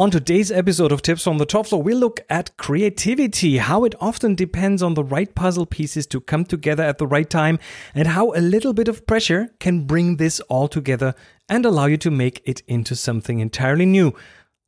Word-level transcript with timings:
On 0.00 0.12
today's 0.12 0.52
episode 0.52 0.92
of 0.92 1.02
Tips 1.02 1.24
from 1.24 1.38
the 1.38 1.44
Top 1.44 1.66
Floor, 1.66 1.82
we 1.82 1.92
look 1.92 2.20
at 2.30 2.56
creativity, 2.56 3.56
how 3.56 3.82
it 3.82 3.96
often 4.00 4.36
depends 4.36 4.80
on 4.80 4.94
the 4.94 5.02
right 5.02 5.34
puzzle 5.34 5.66
pieces 5.66 6.06
to 6.06 6.20
come 6.20 6.44
together 6.44 6.84
at 6.84 6.98
the 6.98 7.06
right 7.08 7.28
time, 7.28 7.58
and 7.96 8.06
how 8.06 8.32
a 8.34 8.38
little 8.38 8.72
bit 8.72 8.86
of 8.86 9.08
pressure 9.08 9.50
can 9.58 9.86
bring 9.86 10.14
this 10.14 10.38
all 10.42 10.68
together 10.68 11.16
and 11.48 11.66
allow 11.66 11.86
you 11.86 11.96
to 11.96 12.12
make 12.12 12.40
it 12.44 12.62
into 12.68 12.94
something 12.94 13.40
entirely 13.40 13.86
new, 13.86 14.14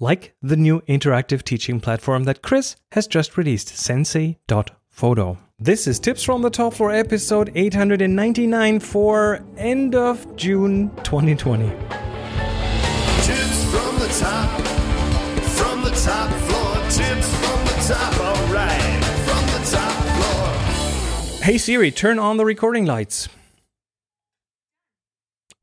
like 0.00 0.34
the 0.42 0.56
new 0.56 0.80
interactive 0.88 1.44
teaching 1.44 1.78
platform 1.78 2.24
that 2.24 2.42
Chris 2.42 2.74
has 2.90 3.06
just 3.06 3.36
released, 3.36 3.68
sensei.photo. 3.68 5.38
This 5.60 5.86
is 5.86 6.00
Tips 6.00 6.24
from 6.24 6.42
the 6.42 6.50
Top 6.50 6.74
Floor 6.74 6.90
episode 6.90 7.52
899 7.54 8.80
for 8.80 9.44
end 9.56 9.94
of 9.94 10.34
June 10.34 10.90
2020. 11.04 11.68
Tips 13.22 13.64
from 13.70 13.96
the 14.00 14.08
top, 14.18 14.69
Hey 21.42 21.56
Siri, 21.56 21.90
turn 21.90 22.18
on 22.18 22.36
the 22.36 22.44
recording 22.44 22.84
lights. 22.84 23.30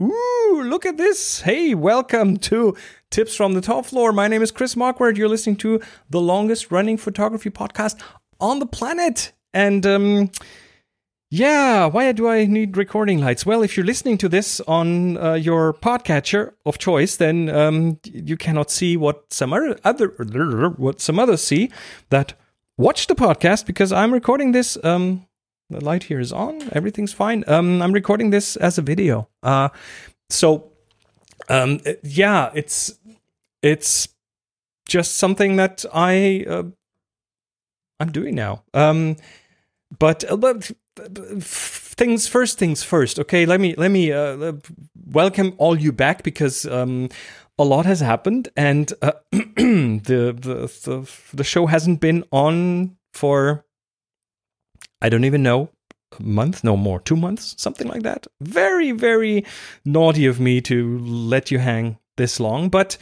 Ooh, 0.01 0.63
look 0.65 0.87
at 0.87 0.97
this. 0.97 1.41
Hey, 1.41 1.75
welcome 1.75 2.37
to 2.37 2.75
Tips 3.11 3.35
from 3.35 3.53
the 3.53 3.61
Top 3.61 3.85
Floor. 3.85 4.11
My 4.11 4.27
name 4.27 4.41
is 4.41 4.49
Chris 4.49 4.73
Marquardt. 4.73 5.17
You're 5.17 5.29
listening 5.29 5.55
to 5.57 5.79
the 6.09 6.19
longest 6.19 6.71
running 6.71 6.97
photography 6.97 7.51
podcast 7.51 8.01
on 8.39 8.57
the 8.57 8.65
planet. 8.65 9.33
And 9.53 9.85
um, 9.85 10.31
yeah, 11.29 11.85
why 11.85 12.11
do 12.11 12.27
I 12.27 12.45
need 12.45 12.75
recording 12.75 13.19
lights? 13.19 13.45
Well, 13.45 13.61
if 13.61 13.77
you're 13.77 13.85
listening 13.85 14.17
to 14.17 14.29
this 14.29 14.59
on 14.61 15.17
uh, 15.17 15.33
your 15.35 15.75
podcatcher 15.75 16.53
of 16.65 16.79
choice, 16.79 17.17
then 17.17 17.49
um, 17.49 17.99
you 18.03 18.35
cannot 18.35 18.71
see 18.71 18.97
what 18.97 19.31
some 19.31 19.53
other 19.53 19.77
what 20.77 20.99
some 21.01 21.19
others 21.19 21.43
see 21.43 21.69
that 22.09 22.33
watch 22.79 23.05
the 23.05 23.15
podcast 23.15 23.67
because 23.67 23.91
I'm 23.91 24.11
recording 24.11 24.53
this. 24.53 24.75
Um, 24.83 25.26
the 25.69 25.83
light 25.83 26.03
here 26.03 26.19
is 26.19 26.31
on. 26.31 26.69
Everything's 26.71 27.13
fine. 27.13 27.43
Um, 27.47 27.81
I'm 27.81 27.91
recording 27.91 28.29
this 28.29 28.55
as 28.55 28.77
a 28.77 28.81
video. 28.81 29.27
Uh, 29.43 29.69
so 30.29 30.71
um, 31.49 31.79
yeah, 32.03 32.51
it's 32.53 32.97
it's 33.61 34.09
just 34.87 35.15
something 35.15 35.57
that 35.57 35.85
I 35.93 36.45
uh, 36.47 36.63
I'm 37.99 38.11
doing 38.11 38.35
now. 38.35 38.63
Um, 38.73 39.17
but, 39.99 40.29
uh, 40.29 40.35
but 40.37 40.71
things 41.41 42.27
first, 42.27 42.57
things 42.57 42.83
first. 42.83 43.19
Okay, 43.19 43.45
let 43.45 43.59
me 43.59 43.75
let 43.75 43.91
me 43.91 44.11
uh, 44.11 44.53
welcome 45.05 45.53
all 45.57 45.79
you 45.79 45.91
back 45.91 46.23
because 46.23 46.65
um, 46.65 47.09
a 47.57 47.63
lot 47.63 47.85
has 47.85 48.01
happened, 48.01 48.49
and 48.55 48.93
uh, 49.01 49.13
the, 49.31 50.35
the 50.37 50.71
the 50.83 51.09
the 51.33 51.43
show 51.43 51.67
hasn't 51.67 52.01
been 52.01 52.23
on 52.31 52.97
for 53.13 53.65
I 55.01 55.09
don't 55.09 55.25
even 55.25 55.43
know 55.43 55.69
a 56.17 56.23
month, 56.23 56.63
no 56.63 56.77
more, 56.77 56.99
two 56.99 57.15
months, 57.15 57.55
something 57.57 57.87
like 57.87 58.03
that. 58.03 58.27
Very 58.41 58.91
very 58.91 59.45
naughty 59.85 60.25
of 60.25 60.39
me 60.39 60.61
to 60.61 60.99
let 60.99 61.51
you 61.51 61.59
hang 61.59 61.97
this 62.17 62.39
long, 62.39 62.69
but. 62.69 62.97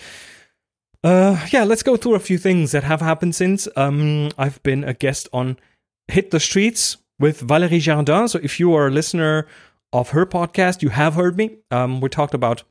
Uh, 1.04 1.46
yeah, 1.52 1.64
let's 1.64 1.84
go 1.84 1.96
through 1.96 2.16
a 2.16 2.20
few 2.20 2.40
things 2.40 2.72
that 2.72 2.84
have 2.84 3.00
happened 3.00 3.36
since. 3.36 3.68
Um, 3.76 4.32
I've 4.40 4.64
been 4.64 4.84
a 4.84 4.96
guest 4.96 5.30
on 5.32 5.60
Hit 6.08 6.32
the 6.32 6.40
Streets 6.40 6.98
with 7.20 7.42
Valérie 7.42 7.80
Jardin. 7.80 8.28
So 8.28 8.40
if 8.42 8.60
you 8.60 8.74
are 8.74 8.88
a 8.88 8.92
listener 8.92 9.48
of 9.94 10.10
her 10.10 10.26
podcast, 10.26 10.82
you 10.82 10.90
have 10.90 11.14
heard 11.14 11.38
me. 11.38 11.58
Um, 11.72 12.02
we 12.02 12.10
talked 12.10 12.34
about 12.34 12.64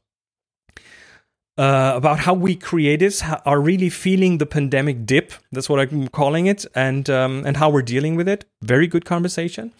uh, 1.56 1.92
about 1.94 2.20
how 2.20 2.34
we 2.34 2.56
creatives 2.56 3.22
are 3.46 3.60
really 3.60 3.88
feeling 3.88 4.38
the 4.38 4.46
pandemic 4.46 5.06
dip. 5.06 5.32
That's 5.52 5.68
what 5.68 5.80
I'm 5.80 6.08
calling 6.08 6.46
it, 6.46 6.66
and 6.74 7.08
um, 7.08 7.44
and 7.46 7.56
how 7.56 7.70
we're 7.70 7.82
dealing 7.82 8.16
with 8.16 8.28
it. 8.28 8.44
Very 8.62 8.86
good 8.86 9.04
conversation. 9.04 9.72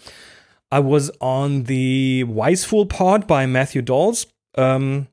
I 0.70 0.80
was 0.80 1.10
on 1.20 1.64
the 1.64 2.24
Wise 2.24 2.64
Fool 2.64 2.86
Pod 2.86 3.26
by 3.26 3.46
Matthew 3.46 3.82
Dolls. 3.82 4.26
Um, 4.56 5.08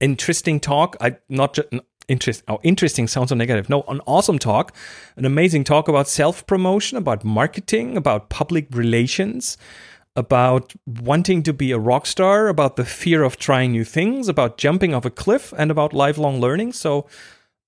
interesting 0.00 0.60
talk. 0.60 0.96
I 1.00 1.16
not 1.28 1.54
just 1.54 1.68
interest, 2.10 2.42
oh, 2.48 2.58
interesting 2.62 3.06
sounds 3.06 3.28
so 3.28 3.34
negative. 3.34 3.68
No, 3.68 3.84
an 3.88 4.00
awesome 4.06 4.38
talk, 4.38 4.74
an 5.16 5.24
amazing 5.24 5.64
talk 5.64 5.88
about 5.88 6.08
self 6.08 6.46
promotion, 6.46 6.98
about 6.98 7.24
marketing, 7.24 7.96
about 7.96 8.28
public 8.28 8.66
relations, 8.72 9.56
about 10.16 10.72
wanting 10.86 11.42
to 11.44 11.52
be 11.52 11.70
a 11.72 11.78
rock 11.78 12.06
star, 12.06 12.48
about 12.48 12.76
the 12.76 12.84
fear 12.84 13.22
of 13.22 13.36
trying 13.36 13.72
new 13.72 13.84
things, 13.84 14.28
about 14.28 14.58
jumping 14.58 14.94
off 14.94 15.04
a 15.04 15.10
cliff, 15.10 15.52
and 15.56 15.70
about 15.70 15.92
lifelong 15.92 16.40
learning. 16.40 16.72
So, 16.72 17.06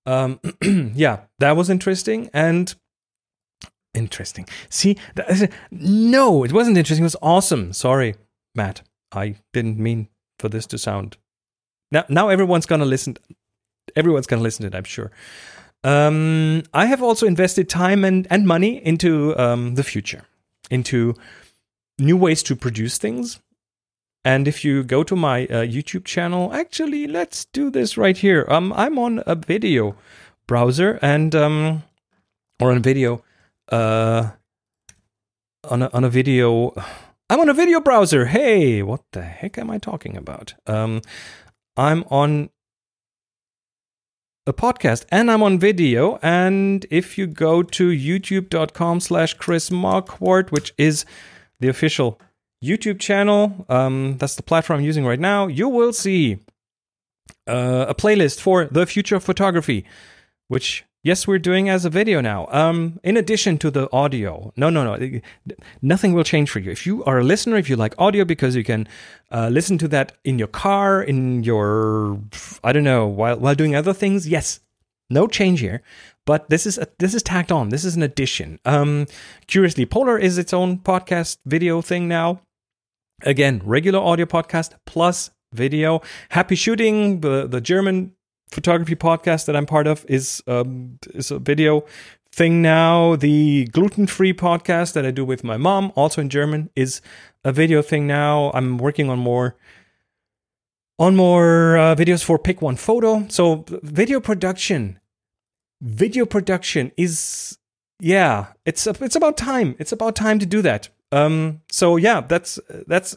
um, 0.06 0.40
yeah, 0.62 1.20
that 1.38 1.56
was 1.56 1.70
interesting 1.70 2.28
and 2.32 2.74
interesting. 3.94 4.48
See, 4.68 4.96
that, 5.14 5.52
no, 5.70 6.44
it 6.44 6.52
wasn't 6.52 6.78
interesting. 6.78 7.04
It 7.04 7.06
was 7.06 7.16
awesome. 7.22 7.72
Sorry, 7.72 8.14
Matt. 8.54 8.82
I 9.12 9.36
didn't 9.52 9.78
mean 9.78 10.08
for 10.38 10.48
this 10.48 10.66
to 10.66 10.78
sound. 10.78 11.18
Now, 11.90 12.04
now 12.08 12.28
everyone's 12.30 12.66
gonna 12.66 12.86
listen 12.86 13.16
everyone's 13.96 14.26
to 14.26 14.36
listen 14.36 14.62
to 14.62 14.68
it, 14.68 14.78
I'm 14.78 14.84
sure. 14.84 15.10
Um, 15.84 16.62
I 16.72 16.86
have 16.86 17.02
also 17.02 17.26
invested 17.26 17.68
time 17.68 18.04
and, 18.04 18.26
and 18.30 18.46
money 18.46 18.84
into 18.84 19.36
um, 19.38 19.74
the 19.74 19.82
future, 19.82 20.24
into 20.70 21.14
new 21.98 22.16
ways 22.16 22.42
to 22.44 22.56
produce 22.56 22.98
things. 22.98 23.40
And 24.24 24.46
if 24.46 24.64
you 24.64 24.84
go 24.84 25.02
to 25.02 25.16
my 25.16 25.46
uh, 25.46 25.64
YouTube 25.66 26.04
channel, 26.04 26.52
actually, 26.52 27.06
let's 27.06 27.44
do 27.46 27.70
this 27.70 27.96
right 27.96 28.16
here. 28.16 28.46
Um, 28.48 28.72
I'm 28.74 28.98
on 28.98 29.22
a 29.26 29.34
video 29.34 29.96
browser 30.46 30.98
and 31.02 31.34
um, 31.34 31.82
or 32.60 32.70
on 32.70 32.82
video, 32.82 33.24
uh, 33.70 34.30
on 35.68 35.82
a, 35.82 35.90
on 35.92 36.04
a 36.04 36.08
video. 36.08 36.72
I'm 37.28 37.40
on 37.40 37.48
a 37.48 37.54
video 37.54 37.80
browser. 37.80 38.26
Hey, 38.26 38.82
what 38.82 39.02
the 39.12 39.22
heck 39.22 39.58
am 39.58 39.70
I 39.70 39.78
talking 39.78 40.16
about? 40.16 40.54
Um, 40.66 41.00
I'm 41.76 42.04
on 42.10 42.50
a 44.46 44.52
podcast 44.52 45.04
and 45.10 45.30
I'm 45.30 45.42
on 45.42 45.58
video. 45.58 46.18
And 46.22 46.86
if 46.90 47.16
you 47.16 47.26
go 47.26 47.62
to 47.62 47.88
youtube.com 47.88 49.00
slash 49.00 49.34
Chris 49.34 49.70
Marquardt, 49.70 50.50
which 50.50 50.74
is 50.76 51.04
the 51.62 51.68
official 51.68 52.20
YouTube 52.62 53.00
channel, 53.00 53.64
um, 53.68 54.16
that's 54.18 54.36
the 54.36 54.42
platform 54.42 54.80
I'm 54.80 54.84
using 54.84 55.06
right 55.06 55.18
now, 55.18 55.46
you 55.46 55.68
will 55.68 55.92
see 55.92 56.38
uh, 57.48 57.86
a 57.88 57.94
playlist 57.94 58.40
for 58.40 58.66
the 58.66 58.86
future 58.86 59.16
of 59.16 59.24
photography, 59.24 59.84
which 60.48 60.84
yes, 61.02 61.26
we're 61.26 61.38
doing 61.38 61.68
as 61.68 61.84
a 61.84 61.90
video 61.90 62.20
now. 62.20 62.46
Um, 62.50 63.00
in 63.02 63.16
addition 63.16 63.58
to 63.58 63.70
the 63.70 63.88
audio, 63.92 64.52
no, 64.56 64.70
no, 64.70 64.96
no, 64.96 65.20
nothing 65.80 66.12
will 66.12 66.24
change 66.24 66.50
for 66.50 66.60
you. 66.60 66.70
If 66.70 66.86
you 66.86 67.02
are 67.04 67.18
a 67.18 67.24
listener, 67.24 67.56
if 67.56 67.68
you 67.68 67.76
like 67.76 67.94
audio, 67.98 68.24
because 68.24 68.54
you 68.54 68.64
can 68.64 68.86
uh, 69.30 69.48
listen 69.48 69.78
to 69.78 69.88
that 69.88 70.12
in 70.24 70.38
your 70.38 70.48
car, 70.48 71.02
in 71.02 71.42
your, 71.42 72.18
I 72.62 72.72
don't 72.72 72.84
know, 72.84 73.06
while 73.06 73.38
while 73.38 73.54
doing 73.54 73.74
other 73.74 73.92
things. 73.92 74.28
Yes, 74.28 74.60
no 75.10 75.26
change 75.26 75.60
here. 75.60 75.82
But 76.24 76.48
this 76.50 76.66
is 76.66 76.78
a, 76.78 76.86
this 76.98 77.14
is 77.14 77.22
tacked 77.22 77.50
on. 77.50 77.70
This 77.70 77.84
is 77.84 77.96
an 77.96 78.02
addition. 78.02 78.60
Um, 78.64 79.06
curiously, 79.46 79.86
Polar 79.86 80.18
is 80.18 80.38
its 80.38 80.52
own 80.52 80.78
podcast 80.78 81.38
video 81.46 81.82
thing 81.82 82.06
now. 82.06 82.42
Again, 83.22 83.60
regular 83.64 83.98
audio 83.98 84.26
podcast 84.26 84.72
plus 84.86 85.30
video. 85.52 86.00
Happy 86.30 86.54
shooting. 86.54 87.20
The 87.20 87.46
the 87.46 87.60
German 87.60 88.12
photography 88.50 88.94
podcast 88.94 89.46
that 89.46 89.56
I'm 89.56 89.66
part 89.66 89.86
of 89.86 90.04
is 90.08 90.42
um, 90.46 90.98
is 91.14 91.30
a 91.30 91.38
video 91.38 91.84
thing 92.30 92.62
now. 92.62 93.16
The 93.16 93.66
gluten 93.66 94.06
free 94.06 94.32
podcast 94.32 94.92
that 94.94 95.04
I 95.04 95.10
do 95.10 95.24
with 95.24 95.42
my 95.44 95.56
mom, 95.56 95.92
also 95.96 96.20
in 96.20 96.28
German, 96.28 96.70
is 96.76 97.00
a 97.44 97.52
video 97.52 97.82
thing 97.82 98.06
now. 98.06 98.50
I'm 98.54 98.78
working 98.78 99.10
on 99.10 99.18
more 99.18 99.56
on 100.98 101.16
more 101.16 101.76
uh, 101.76 101.94
videos 101.94 102.22
for 102.22 102.38
Pick 102.38 102.62
One 102.62 102.76
Photo. 102.76 103.26
So 103.28 103.64
video 103.82 104.20
production, 104.20 105.00
video 105.82 106.24
production 106.24 106.92
is 106.96 107.58
yeah, 108.00 108.46
it's 108.64 108.86
it's 108.86 109.16
about 109.16 109.36
time. 109.36 109.76
It's 109.78 109.92
about 109.92 110.16
time 110.16 110.38
to 110.38 110.46
do 110.46 110.62
that. 110.62 110.88
Um, 111.10 111.60
so 111.70 111.96
yeah, 111.96 112.20
that's 112.22 112.58
that's 112.86 113.16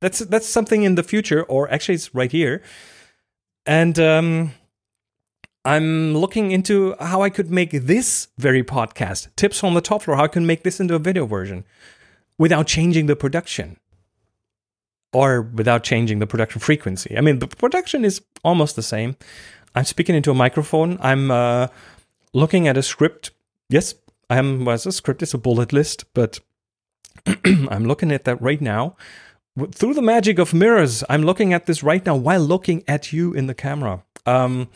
that's 0.00 0.18
that's 0.20 0.46
something 0.46 0.82
in 0.82 0.96
the 0.96 1.02
future, 1.02 1.42
or 1.44 1.70
actually, 1.70 1.94
it's 1.94 2.14
right 2.14 2.32
here. 2.32 2.62
And 3.66 3.98
um, 3.98 4.52
I'm 5.64 6.14
looking 6.16 6.50
into 6.50 6.94
how 6.98 7.22
I 7.22 7.30
could 7.30 7.50
make 7.50 7.70
this 7.70 8.28
very 8.38 8.64
podcast, 8.64 9.28
Tips 9.36 9.60
from 9.60 9.74
the 9.74 9.80
Top 9.80 10.02
Floor, 10.02 10.16
how 10.16 10.24
I 10.24 10.28
can 10.28 10.46
make 10.46 10.62
this 10.62 10.80
into 10.80 10.94
a 10.94 10.98
video 10.98 11.26
version 11.26 11.64
without 12.38 12.66
changing 12.66 13.06
the 13.06 13.16
production 13.16 13.78
or 15.12 15.42
without 15.42 15.84
changing 15.84 16.18
the 16.18 16.26
production 16.26 16.60
frequency. 16.60 17.16
I 17.16 17.20
mean, 17.20 17.38
the 17.38 17.48
production 17.48 18.04
is 18.04 18.22
almost 18.42 18.76
the 18.76 18.82
same. 18.82 19.16
I'm 19.74 19.84
speaking 19.84 20.14
into 20.14 20.30
a 20.30 20.34
microphone. 20.34 20.98
I'm 21.00 21.30
uh, 21.30 21.68
looking 22.32 22.68
at 22.68 22.76
a 22.76 22.82
script. 22.82 23.30
Yes, 23.68 23.94
I 24.28 24.38
am. 24.38 24.64
Well, 24.64 24.74
a 24.74 24.92
script 24.92 25.22
is 25.22 25.34
a 25.34 25.38
bullet 25.38 25.72
list, 25.72 26.04
but 26.14 26.40
I'm 27.44 27.84
looking 27.84 28.12
at 28.12 28.24
that 28.24 28.40
right 28.40 28.60
now 28.60 28.96
through 29.72 29.94
the 29.94 30.02
magic 30.02 30.38
of 30.38 30.54
mirrors, 30.54 31.04
I'm 31.08 31.22
looking 31.22 31.52
at 31.52 31.66
this 31.66 31.82
right 31.82 32.04
now 32.04 32.16
while 32.16 32.40
looking 32.40 32.84
at 32.86 33.12
you 33.12 33.32
in 33.32 33.46
the 33.46 33.54
camera. 33.54 34.04
Um, 34.26 34.68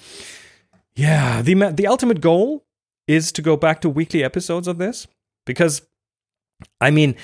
yeah, 0.96 1.42
the 1.42 1.54
the 1.70 1.86
ultimate 1.86 2.20
goal 2.20 2.64
is 3.06 3.32
to 3.32 3.42
go 3.42 3.56
back 3.56 3.80
to 3.82 3.88
weekly 3.88 4.24
episodes 4.24 4.66
of 4.66 4.78
this 4.78 5.06
because, 5.44 5.82
I 6.80 6.90
mean, 6.90 7.16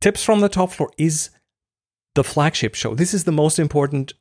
tips 0.00 0.24
from 0.24 0.40
the 0.40 0.48
top 0.48 0.72
floor 0.72 0.90
is 0.98 1.30
the 2.14 2.24
flagship 2.24 2.74
show. 2.74 2.94
This 2.94 3.14
is 3.14 3.24
the 3.24 3.32
most 3.32 3.58
important 3.58 4.14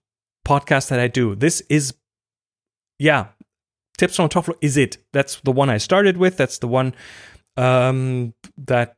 podcast 0.45 0.89
that 0.89 0.99
I 0.99 1.07
do. 1.07 1.35
This 1.35 1.61
is, 1.69 1.95
yeah, 2.99 3.27
tips 3.97 4.15
from 4.15 4.29
top 4.29 4.45
floor 4.45 4.57
is 4.61 4.77
it. 4.77 4.97
That's 5.13 5.39
the 5.41 5.51
one 5.51 5.69
I 5.69 5.77
started 5.77 6.17
with. 6.17 6.37
That's 6.37 6.59
the 6.59 6.67
one 6.67 6.93
um, 7.57 8.33
that 8.57 8.95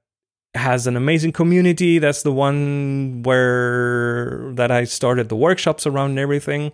has 0.54 0.88
an 0.88 0.98
amazing 0.98 1.32
community. 1.32 2.00
That's 2.00 2.24
the 2.24 2.32
one 2.32 3.24
where 3.24 4.52
that 4.54 4.72
I 4.72 4.84
started 4.84 5.30
the 5.30 5.36
workshops 5.36 5.88
around 5.88 6.12
and 6.12 6.20
everything. 6.20 6.72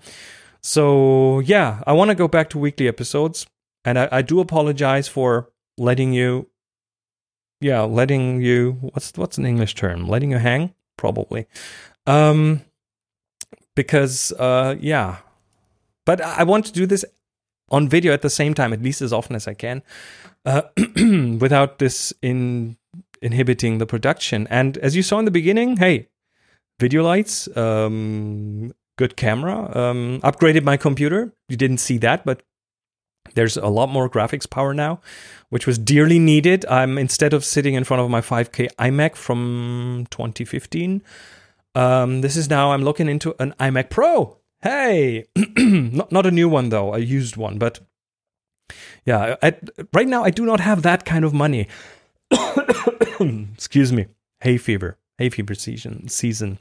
So 0.64 1.40
yeah, 1.42 1.84
I 1.86 1.94
want 1.94 2.10
to 2.10 2.16
go 2.16 2.28
back 2.28 2.50
to 2.52 2.58
weekly 2.58 2.88
episodes, 2.88 3.46
and 3.86 4.00
I, 4.00 4.10
I 4.12 4.22
do 4.22 4.40
apologize 4.40 5.08
for 5.08 5.50
letting 5.78 6.14
you, 6.14 6.50
yeah, 7.62 7.82
letting 7.82 8.42
you. 8.42 8.74
What's 8.82 9.14
what's 9.16 9.38
an 9.38 9.46
English 9.46 9.76
term? 9.76 10.08
Letting 10.08 10.32
you 10.32 10.38
hang, 10.40 10.74
probably. 10.98 11.46
Um, 12.08 12.62
because 13.76 14.32
uh, 14.34 14.76
yeah, 14.80 15.18
but 16.06 16.20
I 16.22 16.44
want 16.44 16.66
to 16.66 16.72
do 16.72 16.86
this 16.86 17.06
on 17.70 17.88
video 17.90 18.14
at 18.14 18.22
the 18.22 18.30
same 18.30 18.54
time, 18.54 18.74
at 18.74 18.82
least 18.82 19.02
as 19.02 19.12
often 19.12 19.36
as 19.36 19.48
I 19.48 19.54
can, 19.54 19.84
uh, 20.46 20.64
without 21.40 21.80
this 21.80 22.14
in 22.22 22.78
inhibiting 23.22 23.78
the 23.78 23.86
production. 23.86 24.48
And 24.50 24.78
as 24.78 24.96
you 24.96 25.04
saw 25.04 25.20
in 25.20 25.26
the 25.26 25.32
beginning, 25.32 25.78
hey, 25.78 26.08
video 26.80 27.04
lights, 27.04 27.48
um, 27.58 28.74
good 28.98 29.16
camera, 29.16 29.76
um, 29.78 30.22
upgraded 30.24 30.64
my 30.64 30.78
computer. 30.78 31.34
You 31.50 31.58
didn't 31.58 31.80
see 31.80 31.98
that, 32.00 32.26
but 32.26 32.44
there's 33.34 33.58
a 33.58 33.68
lot 33.68 33.90
more 33.90 34.10
graphics 34.10 34.50
power 34.50 34.74
now, 34.74 35.02
which 35.50 35.68
was 35.68 35.78
dearly 35.78 36.20
needed. 36.20 36.66
I'm 36.68 36.98
instead 36.98 37.34
of 37.34 37.44
sitting 37.44 37.74
in 37.74 37.84
front 37.84 38.02
of 38.02 38.10
my 38.10 38.22
5K 38.22 38.70
iMac 38.80 39.16
from 39.16 40.08
2015. 40.12 41.02
Um, 41.76 42.22
this 42.22 42.36
is 42.36 42.50
now 42.50 42.72
I'm 42.72 42.84
looking 42.84 43.08
into 43.08 43.36
an 43.40 43.54
iMac 43.60 43.90
Pro. 43.90 44.38
Hey, 44.62 45.26
not 45.58 46.12
not 46.12 46.26
a 46.26 46.32
new 46.32 46.50
one 46.50 46.70
though, 46.70 46.94
a 46.94 47.00
used 47.00 47.38
one, 47.38 47.58
but 47.58 47.80
yeah, 49.06 49.36
I, 49.42 49.56
right 49.94 50.08
now 50.08 50.24
I 50.24 50.32
do 50.32 50.46
not 50.46 50.60
have 50.60 50.82
that 50.82 51.06
kind 51.06 51.24
of 51.24 51.34
money. 51.34 51.68
Excuse 53.54 53.94
me, 53.94 54.08
hay 54.42 54.58
fever, 54.58 54.98
hay 55.18 55.30
fever 55.30 55.56
season. 55.56 56.08
Season. 56.08 56.60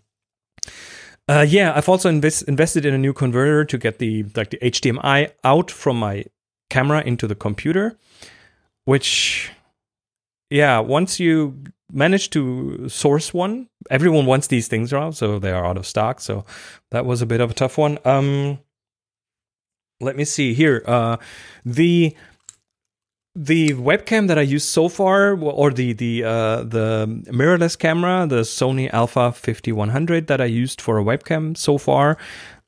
Uh, 1.28 1.44
yeah, 1.48 1.72
I've 1.74 1.88
also 1.88 2.08
invest, 2.08 2.42
invested 2.44 2.86
in 2.86 2.94
a 2.94 2.98
new 2.98 3.12
converter 3.12 3.64
to 3.64 3.78
get 3.78 3.98
the 3.98 4.24
like 4.36 4.50
the 4.50 4.58
HDMI 4.58 5.32
out 5.42 5.70
from 5.70 5.98
my 5.98 6.24
camera 6.70 7.02
into 7.02 7.26
the 7.26 7.34
computer, 7.34 7.98
which, 8.84 9.50
yeah, 10.50 10.78
once 10.78 11.18
you 11.18 11.64
manage 11.92 12.30
to 12.30 12.88
source 12.88 13.32
one, 13.32 13.68
everyone 13.90 14.26
wants 14.26 14.48
these 14.48 14.68
things 14.68 14.92
now, 14.92 15.10
so 15.10 15.38
they 15.38 15.52
are 15.52 15.64
out 15.64 15.76
of 15.76 15.86
stock. 15.86 16.20
So 16.20 16.44
that 16.90 17.06
was 17.06 17.22
a 17.22 17.26
bit 17.26 17.40
of 17.40 17.50
a 17.50 17.54
tough 17.54 17.78
one. 17.78 17.98
Um, 18.04 18.58
let 20.00 20.16
me 20.16 20.24
see 20.24 20.54
here. 20.54 20.82
Uh, 20.86 21.16
the 21.64 22.14
the 23.34 23.74
webcam 23.74 24.28
that 24.28 24.38
I 24.38 24.42
used 24.42 24.66
so 24.66 24.88
far, 24.88 25.38
or 25.38 25.70
the 25.70 25.92
the 25.92 26.24
uh, 26.24 26.62
the 26.64 27.06
mirrorless 27.26 27.78
camera, 27.78 28.26
the 28.26 28.42
Sony 28.42 28.90
Alpha 28.92 29.32
5100 29.32 30.26
that 30.26 30.40
I 30.40 30.46
used 30.46 30.80
for 30.80 30.98
a 30.98 31.04
webcam 31.04 31.56
so 31.56 31.78
far, 31.78 32.16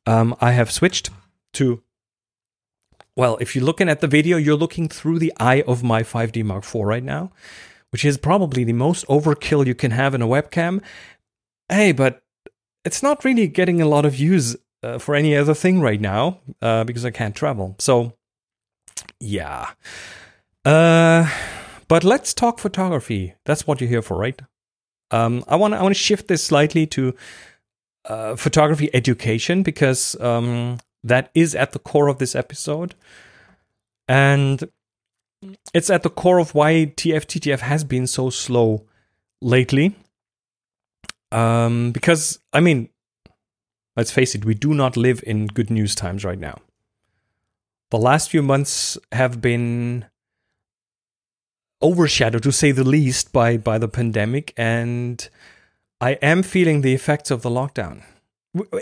um, 0.06 0.36
I 0.40 0.52
have 0.52 0.70
switched 0.70 1.10
to. 1.54 1.82
Well, 3.16 3.36
if 3.40 3.56
you're 3.56 3.64
looking 3.64 3.88
at 3.88 4.00
the 4.00 4.06
video, 4.06 4.36
you're 4.36 4.56
looking 4.56 4.88
through 4.88 5.18
the 5.18 5.32
eye 5.40 5.62
of 5.66 5.82
my 5.82 6.02
5D 6.04 6.44
Mark 6.44 6.64
IV 6.64 6.82
right 6.82 7.02
now, 7.02 7.32
which 7.90 8.04
is 8.04 8.18
probably 8.18 8.64
the 8.64 8.72
most 8.72 9.06
overkill 9.06 9.66
you 9.66 9.74
can 9.74 9.90
have 9.90 10.14
in 10.14 10.22
a 10.22 10.26
webcam. 10.26 10.82
Hey, 11.68 11.92
but 11.92 12.22
it's 12.84 13.02
not 13.02 13.24
really 13.24 13.48
getting 13.48 13.80
a 13.80 13.88
lot 13.88 14.04
of 14.04 14.16
use 14.16 14.56
uh, 14.82 14.98
for 14.98 15.14
any 15.14 15.36
other 15.36 15.54
thing 15.54 15.80
right 15.80 16.00
now 16.00 16.40
uh, 16.62 16.84
because 16.84 17.04
I 17.04 17.10
can't 17.10 17.34
travel. 17.34 17.74
So, 17.78 18.14
yeah. 19.20 19.70
Uh, 20.64 21.28
but 21.88 22.04
let's 22.04 22.34
talk 22.34 22.58
photography. 22.58 23.34
That's 23.44 23.66
what 23.66 23.80
you're 23.80 23.90
here 23.90 24.02
for, 24.02 24.16
right? 24.16 24.40
Um, 25.10 25.44
I 25.48 25.56
want 25.56 25.74
I 25.74 25.82
want 25.82 25.94
to 25.94 26.00
shift 26.00 26.28
this 26.28 26.44
slightly 26.44 26.86
to 26.88 27.14
uh, 28.04 28.36
photography 28.36 28.90
education 28.94 29.62
because 29.62 30.18
um, 30.20 30.78
that 31.02 31.30
is 31.34 31.54
at 31.54 31.72
the 31.72 31.78
core 31.78 32.08
of 32.08 32.18
this 32.18 32.34
episode, 32.34 32.94
and 34.06 34.68
it's 35.72 35.90
at 35.90 36.02
the 36.02 36.10
core 36.10 36.38
of 36.38 36.54
why 36.54 36.92
TFTTF 36.96 37.60
has 37.60 37.84
been 37.84 38.06
so 38.06 38.30
slow 38.30 38.86
lately. 39.40 39.96
Um, 41.30 41.92
because 41.92 42.38
I 42.52 42.60
mean, 42.60 42.88
let's 43.96 44.10
face 44.10 44.34
it, 44.34 44.44
we 44.44 44.54
do 44.54 44.74
not 44.74 44.96
live 44.96 45.22
in 45.26 45.46
good 45.46 45.70
news 45.70 45.94
times 45.94 46.24
right 46.24 46.38
now. 46.38 46.58
The 47.90 47.98
last 47.98 48.30
few 48.30 48.42
months 48.42 48.98
have 49.12 49.40
been 49.40 50.06
overshadowed, 51.80 52.42
to 52.42 52.52
say 52.52 52.72
the 52.72 52.84
least, 52.84 53.32
by 53.32 53.56
by 53.56 53.78
the 53.78 53.88
pandemic, 53.88 54.52
and 54.56 55.28
I 56.00 56.12
am 56.22 56.42
feeling 56.42 56.80
the 56.80 56.94
effects 56.94 57.30
of 57.30 57.42
the 57.42 57.50
lockdown. 57.50 58.02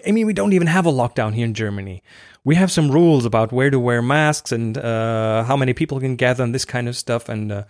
I 0.06 0.12
mean, 0.12 0.26
we 0.26 0.32
don't 0.32 0.52
even 0.52 0.68
have 0.68 0.86
a 0.86 0.92
lockdown 0.92 1.34
here 1.34 1.44
in 1.44 1.54
Germany. 1.54 2.02
We 2.46 2.54
have 2.54 2.70
some 2.70 2.92
rules 2.92 3.24
about 3.24 3.50
where 3.50 3.70
to 3.70 3.80
wear 3.80 4.00
masks 4.00 4.52
and 4.52 4.78
uh, 4.78 5.42
how 5.42 5.56
many 5.56 5.74
people 5.74 5.98
can 5.98 6.14
gather 6.14 6.44
and 6.44 6.54
this 6.54 6.64
kind 6.64 6.88
of 6.88 6.96
stuff, 6.96 7.28
and 7.28 7.50
uh, 7.50 7.64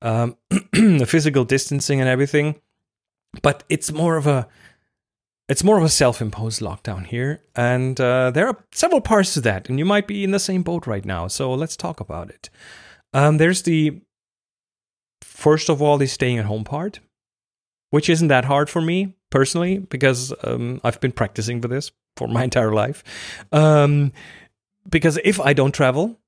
um, 0.00 0.34
the 0.72 1.04
physical 1.06 1.44
distancing 1.44 2.00
and 2.00 2.08
everything. 2.08 2.58
But 3.42 3.64
it's 3.68 3.92
more 3.92 4.16
of 4.16 4.26
a 4.26 4.48
it's 5.50 5.62
more 5.62 5.76
of 5.76 5.84
a 5.84 5.90
self-imposed 5.90 6.62
lockdown 6.62 7.04
here, 7.04 7.42
and 7.54 8.00
uh, 8.00 8.30
there 8.30 8.46
are 8.46 8.64
several 8.72 9.02
parts 9.02 9.34
to 9.34 9.42
that, 9.42 9.68
and 9.68 9.78
you 9.78 9.84
might 9.84 10.06
be 10.06 10.24
in 10.24 10.30
the 10.30 10.40
same 10.40 10.62
boat 10.62 10.86
right 10.86 11.04
now. 11.04 11.28
So 11.28 11.52
let's 11.52 11.76
talk 11.76 12.00
about 12.00 12.30
it. 12.30 12.48
Um, 13.12 13.36
there's 13.36 13.60
the 13.64 14.00
first 15.20 15.68
of 15.68 15.82
all, 15.82 15.98
the 15.98 16.06
staying 16.06 16.38
at 16.38 16.46
home 16.46 16.64
part, 16.64 17.00
which 17.90 18.08
isn't 18.08 18.28
that 18.28 18.46
hard 18.46 18.70
for 18.70 18.80
me 18.80 19.16
personally 19.28 19.80
because 19.80 20.32
um, 20.44 20.80
I've 20.82 20.98
been 20.98 21.12
practicing 21.12 21.60
for 21.60 21.68
this 21.68 21.92
for 22.18 22.28
my 22.28 22.44
entire 22.44 22.72
life. 22.72 23.02
Um, 23.52 24.12
because 24.88 25.18
if 25.24 25.40
I 25.40 25.52
don't 25.52 25.72
travel, 25.72 26.18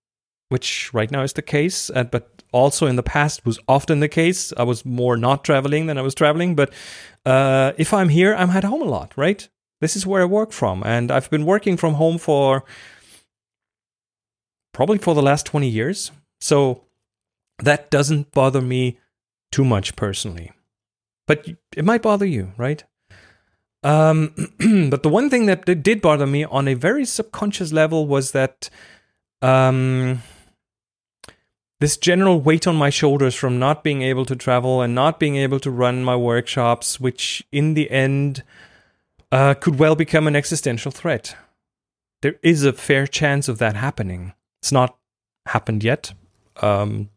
which 0.49 0.93
right 0.95 1.11
now 1.11 1.23
is 1.23 1.33
the 1.35 1.43
case, 1.43 1.91
uh, 1.91 2.05
but 2.05 2.43
also 2.53 2.87
in 2.87 2.97
the 2.97 3.03
past 3.03 3.45
was 3.45 3.59
often 3.69 4.01
the 4.01 4.09
case, 4.09 4.53
I 4.57 4.63
was 4.63 4.85
more 4.85 5.17
not 5.17 5.45
traveling 5.45 5.87
than 5.87 5.99
I 5.99 6.03
was 6.03 6.15
traveling. 6.15 6.55
But 6.55 6.73
uh, 7.27 7.73
if 7.77 7.93
I'm 7.93 8.09
here, 8.09 8.35
I'm 8.35 8.51
at 8.51 8.65
home 8.65 8.83
a 8.83 8.93
lot, 8.97 9.13
right? 9.17 9.49
This 9.81 9.97
is 9.97 10.07
where 10.07 10.23
I 10.23 10.27
work 10.27 10.53
from, 10.53 10.83
and 10.85 11.11
I've 11.11 11.31
been 11.31 11.47
working 11.47 11.77
from 11.77 11.95
home 11.95 12.19
for 12.19 12.65
probably 14.73 14.99
for 14.99 15.15
the 15.15 15.23
last 15.23 15.47
20 15.47 15.69
years. 15.69 16.13
So 16.41 16.85
that 17.59 17.91
doesn't 17.91 18.33
bother 18.33 18.61
me 18.61 18.99
too 19.51 19.65
much 19.65 19.97
personally. 19.97 20.53
But 21.27 21.47
it 21.77 21.85
might 21.85 22.03
bother 22.03 22.27
you, 22.27 22.53
right? 22.57 22.85
Um, 23.83 24.35
but 24.91 25.03
the 25.03 25.09
one 25.09 25.31
thing 25.31 25.47
that 25.47 25.65
did 25.65 26.03
bother 26.03 26.27
me 26.27 26.45
on 26.45 26.69
a 26.69 26.75
very 26.75 27.05
subconscious 27.05 27.73
level 27.73 28.07
was 28.07 28.33
that 28.33 28.69
um, 29.43 30.23
this 31.81 31.97
general 31.97 32.41
weight 32.41 32.67
on 32.67 32.77
my 32.77 32.91
shoulders 32.91 33.35
from 33.35 33.59
not 33.59 33.83
being 33.83 34.03
able 34.03 34.27
to 34.27 34.37
travel 34.37 34.83
and 34.83 34.95
not 34.95 35.19
being 35.19 35.37
able 35.37 35.59
to 35.61 35.71
run 35.71 36.05
my 36.05 36.15
workshops, 36.15 37.01
which 37.01 37.43
in 37.51 37.75
the 37.75 37.91
end 37.91 38.43
uh, 39.33 39.55
could 39.55 39.79
well 39.79 39.95
become 39.95 40.27
an 40.27 40.37
existential 40.37 40.91
threat. 40.91 41.37
There 42.21 42.37
is 42.43 42.65
a 42.65 42.75
fair 42.75 43.07
chance 43.07 43.49
of 43.49 43.59
that 43.59 43.77
happening. 43.77 44.35
It's 44.61 44.73
not 44.73 44.99
happened 45.47 45.83
yet. 45.83 46.13
Um, 46.61 47.09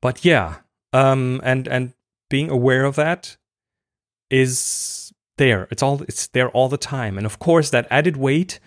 but 0.00 0.24
yeah, 0.24 0.56
um, 0.92 1.40
and 1.44 1.68
and 1.68 1.92
being 2.28 2.50
aware 2.50 2.84
of 2.84 2.96
that 2.96 3.36
is 4.30 5.07
there. 5.38 5.68
It's 5.70 5.82
all 5.82 6.02
it's 6.02 6.26
there 6.28 6.50
all 6.50 6.68
the 6.68 6.76
time, 6.76 7.16
and 7.16 7.26
of 7.26 7.38
course 7.38 7.70
that 7.70 7.86
added 7.90 8.16
weight 8.16 8.60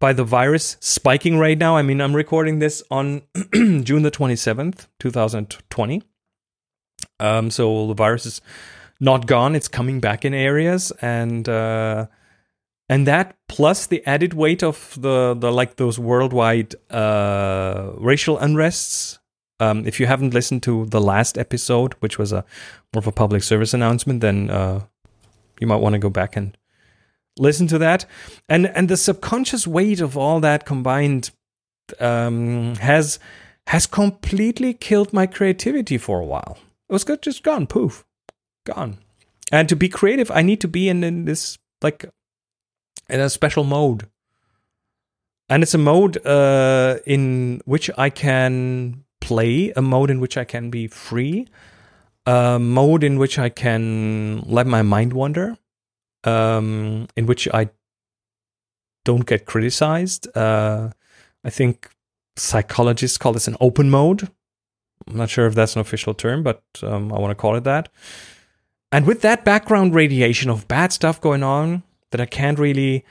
by 0.00 0.12
the 0.12 0.24
virus 0.24 0.76
spiking 0.80 1.38
right 1.38 1.58
now. 1.58 1.76
I 1.76 1.82
mean, 1.82 2.00
I'm 2.00 2.14
recording 2.14 2.58
this 2.58 2.82
on 2.90 3.22
June 3.52 4.02
the 4.02 4.10
27th, 4.10 4.86
2020. 4.98 6.02
Um, 7.20 7.50
so 7.50 7.86
the 7.86 7.94
virus 7.94 8.26
is 8.26 8.40
not 9.00 9.26
gone; 9.26 9.54
it's 9.54 9.68
coming 9.68 10.00
back 10.00 10.24
in 10.24 10.34
areas, 10.34 10.92
and 11.00 11.48
uh, 11.48 12.06
and 12.88 13.06
that 13.06 13.36
plus 13.48 13.86
the 13.86 14.06
added 14.06 14.34
weight 14.34 14.62
of 14.62 14.96
the 15.00 15.34
the 15.34 15.50
like 15.50 15.76
those 15.76 15.98
worldwide 15.98 16.74
uh, 16.90 17.90
racial 17.96 18.38
unrests 18.38 19.18
um, 19.60 19.86
if 19.86 20.00
you 20.00 20.06
haven't 20.06 20.34
listened 20.34 20.62
to 20.64 20.86
the 20.86 21.00
last 21.00 21.38
episode, 21.38 21.94
which 21.94 22.18
was 22.18 22.32
a 22.32 22.44
more 22.92 23.00
of 23.00 23.06
a 23.06 23.12
public 23.12 23.42
service 23.42 23.72
announcement, 23.72 24.20
then 24.20 24.50
uh, 24.50 24.80
you 25.60 25.66
might 25.66 25.80
want 25.80 25.94
to 25.94 25.98
go 25.98 26.10
back 26.10 26.36
and 26.36 26.56
listen 27.38 27.66
to 27.68 27.78
that, 27.78 28.06
and 28.48 28.66
and 28.66 28.88
the 28.88 28.96
subconscious 28.96 29.66
weight 29.66 30.00
of 30.00 30.16
all 30.16 30.40
that 30.40 30.66
combined 30.66 31.30
um, 32.00 32.74
has 32.76 33.18
has 33.66 33.86
completely 33.86 34.74
killed 34.74 35.12
my 35.12 35.26
creativity 35.26 35.98
for 35.98 36.20
a 36.20 36.26
while. 36.26 36.58
It 36.88 36.92
was 36.92 37.04
just 37.04 37.42
gone, 37.42 37.66
poof, 37.66 38.04
gone. 38.64 38.98
And 39.50 39.68
to 39.68 39.76
be 39.76 39.88
creative, 39.88 40.30
I 40.30 40.42
need 40.42 40.60
to 40.60 40.68
be 40.68 40.88
in, 40.88 41.02
in 41.04 41.24
this 41.24 41.58
like 41.82 42.04
in 43.08 43.20
a 43.20 43.30
special 43.30 43.64
mode. 43.64 44.08
And 45.48 45.62
it's 45.62 45.74
a 45.74 45.78
mode 45.78 46.24
uh, 46.26 46.98
in 47.06 47.60
which 47.66 47.90
I 47.98 48.10
can 48.10 49.04
play, 49.20 49.72
a 49.76 49.82
mode 49.82 50.10
in 50.10 50.20
which 50.20 50.38
I 50.38 50.44
can 50.44 50.70
be 50.70 50.86
free, 50.86 51.46
a 52.26 52.58
mode 52.58 53.04
in 53.04 53.18
which 53.18 53.38
I 53.38 53.48
can 53.48 54.42
let 54.46 54.66
my 54.66 54.82
mind 54.82 55.12
wander, 55.12 55.56
um, 56.24 57.06
in 57.16 57.26
which 57.26 57.48
I 57.52 57.70
don't 59.04 59.26
get 59.26 59.44
criticized. 59.44 60.34
Uh, 60.36 60.90
I 61.44 61.50
think 61.50 61.90
psychologists 62.36 63.18
call 63.18 63.32
this 63.32 63.48
an 63.48 63.56
open 63.60 63.90
mode. 63.90 64.30
I'm 65.06 65.16
not 65.16 65.28
sure 65.28 65.46
if 65.46 65.54
that's 65.54 65.74
an 65.74 65.80
official 65.80 66.14
term, 66.14 66.42
but 66.42 66.62
um, 66.82 67.12
I 67.12 67.18
want 67.18 67.30
to 67.30 67.34
call 67.34 67.56
it 67.56 67.64
that. 67.64 67.90
And 68.90 69.06
with 69.06 69.20
that 69.22 69.44
background 69.44 69.94
radiation 69.94 70.48
of 70.50 70.66
bad 70.68 70.92
stuff 70.92 71.20
going 71.20 71.42
on 71.42 71.82
that 72.10 72.20
I 72.20 72.26
can't 72.26 72.58
really 72.58 73.04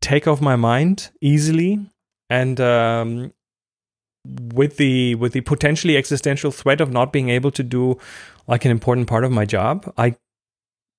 take 0.00 0.28
off 0.28 0.40
my 0.40 0.56
mind 0.56 1.10
easily, 1.20 1.90
and 2.28 2.60
um, 2.60 3.32
with 4.24 4.76
the 4.76 5.14
with 5.16 5.32
the 5.32 5.42
potentially 5.42 5.96
existential 5.96 6.50
threat 6.50 6.80
of 6.80 6.90
not 6.90 7.12
being 7.12 7.28
able 7.28 7.50
to 7.50 7.62
do 7.62 7.98
like 8.46 8.64
an 8.64 8.70
important 8.70 9.06
part 9.06 9.24
of 9.24 9.32
my 9.32 9.44
job, 9.44 9.92
I 9.98 10.16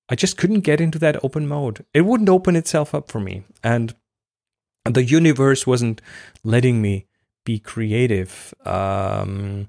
I 0.08 0.14
just 0.14 0.36
couldn't 0.36 0.60
get 0.60 0.80
into 0.80 0.98
that 1.00 1.22
open 1.24 1.48
mode. 1.48 1.84
It 1.92 2.02
wouldn't 2.02 2.28
open 2.28 2.56
itself 2.56 2.94
up 2.94 3.10
for 3.10 3.20
me, 3.20 3.42
and 3.62 3.94
the 4.84 5.04
universe 5.04 5.66
wasn't 5.66 6.00
letting 6.44 6.80
me 6.80 7.06
be 7.44 7.58
creative. 7.58 8.54
Um, 8.64 9.68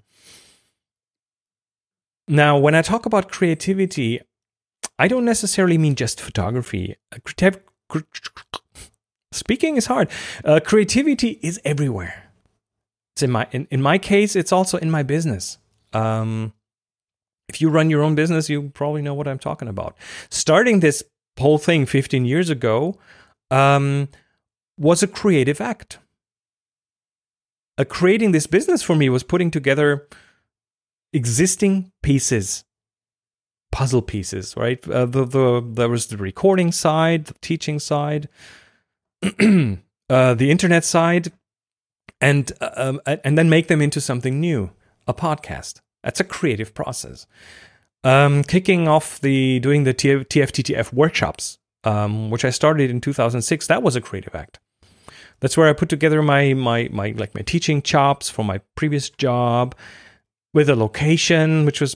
now, 2.28 2.58
when 2.58 2.76
I 2.76 2.82
talk 2.82 3.06
about 3.06 3.32
creativity, 3.32 4.20
I 5.00 5.08
don't 5.08 5.26
necessarily 5.26 5.78
mean 5.78 5.96
just 5.96 6.20
photography. 6.20 6.96
Speaking 9.32 9.78
is 9.78 9.86
hard. 9.86 10.10
Uh, 10.44 10.60
creativity 10.64 11.40
is 11.42 11.60
everywhere. 11.64 12.27
It's 13.18 13.24
in 13.24 13.32
my 13.32 13.48
in, 13.52 13.68
in 13.72 13.82
my 13.82 13.98
case, 13.98 14.36
it's 14.36 14.52
also 14.52 14.78
in 14.78 14.92
my 14.92 15.02
business. 15.02 15.58
Um, 15.92 16.54
if 17.50 17.60
you 17.62 17.70
run 17.70 17.90
your 17.90 18.04
own 18.04 18.14
business, 18.14 18.48
you 18.48 18.70
probably 18.70 19.02
know 19.02 19.16
what 19.16 19.28
I'm 19.28 19.40
talking 19.40 19.68
about. 19.68 19.98
Starting 20.30 20.82
this 20.82 21.02
whole 21.40 21.58
thing 21.58 21.88
15 21.88 22.26
years 22.26 22.52
ago 22.52 23.00
um, 23.50 24.08
was 24.78 25.02
a 25.02 25.08
creative 25.08 25.60
act 25.60 25.98
uh, 27.80 27.86
creating 27.86 28.34
this 28.34 28.46
business 28.46 28.84
for 28.84 28.96
me 28.96 29.10
was 29.10 29.24
putting 29.24 29.50
together 29.50 30.08
existing 31.12 31.92
pieces 32.04 32.66
puzzle 33.72 34.02
pieces 34.02 34.56
right 34.56 34.88
uh, 34.90 35.06
the, 35.06 35.26
the 35.26 35.68
there 35.74 35.90
was 35.90 36.08
the 36.08 36.18
recording 36.18 36.72
side 36.72 37.26
the 37.26 37.34
teaching 37.42 37.80
side 37.80 38.30
uh, 39.24 40.34
the 40.34 40.52
internet 40.52 40.84
side 40.84 41.32
and 42.22 42.52
uh, 42.62 42.70
um, 42.76 43.02
and 43.06 43.38
then 43.38 43.50
make 43.50 43.68
them 43.68 43.82
into 43.82 44.02
something 44.02 44.40
new 44.40 44.72
a 45.08 45.14
podcast. 45.14 45.82
That's 46.04 46.20
a 46.20 46.24
creative 46.24 46.74
process. 46.74 47.28
Um, 48.04 48.44
kicking 48.44 48.88
off 48.88 49.20
the 49.20 49.60
doing 49.60 49.84
the 49.84 49.94
tfttf 49.94 50.94
workshops 50.94 51.58
um, 51.84 52.30
which 52.30 52.46
i 52.46 52.52
started 52.52 52.92
in 52.92 53.02
2006 53.02 53.68
that 53.68 53.84
was 53.84 53.96
a 53.96 54.02
creative 54.02 54.36
act. 54.36 54.60
That's 55.40 55.56
where 55.56 55.68
I 55.68 55.74
put 55.74 55.90
together 55.90 56.22
my 56.22 56.54
my 56.54 56.90
my 56.92 57.12
like 57.12 57.36
my 57.36 57.42
teaching 57.42 57.82
chops 57.82 58.30
from 58.30 58.48
my 58.48 58.60
previous 58.76 59.10
job 59.10 59.76
with 60.54 60.70
a 60.70 60.76
location 60.76 61.66
which 61.66 61.80
was 61.80 61.96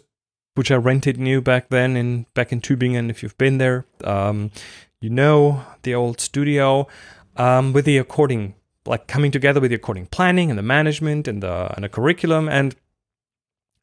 which 0.55 0.69
I 0.69 0.75
rented 0.75 1.17
new 1.17 1.41
back 1.41 1.69
then 1.69 1.95
in 1.95 2.25
back 2.33 2.51
in 2.51 2.61
Tübingen. 2.61 3.09
If 3.09 3.23
you've 3.23 3.37
been 3.37 3.57
there, 3.57 3.85
um, 4.03 4.51
you 4.99 5.09
know 5.09 5.63
the 5.81 5.95
old 5.95 6.19
studio 6.21 6.87
um, 7.35 7.73
with 7.73 7.85
the 7.85 7.97
according 7.97 8.55
like 8.85 9.07
coming 9.07 9.31
together 9.31 9.59
with 9.59 9.69
the 9.69 9.75
according 9.75 10.07
planning 10.07 10.49
and 10.49 10.57
the 10.57 10.63
management 10.63 11.27
and 11.27 11.43
the 11.43 11.73
and 11.75 11.83
the 11.83 11.89
curriculum 11.89 12.49
and 12.49 12.75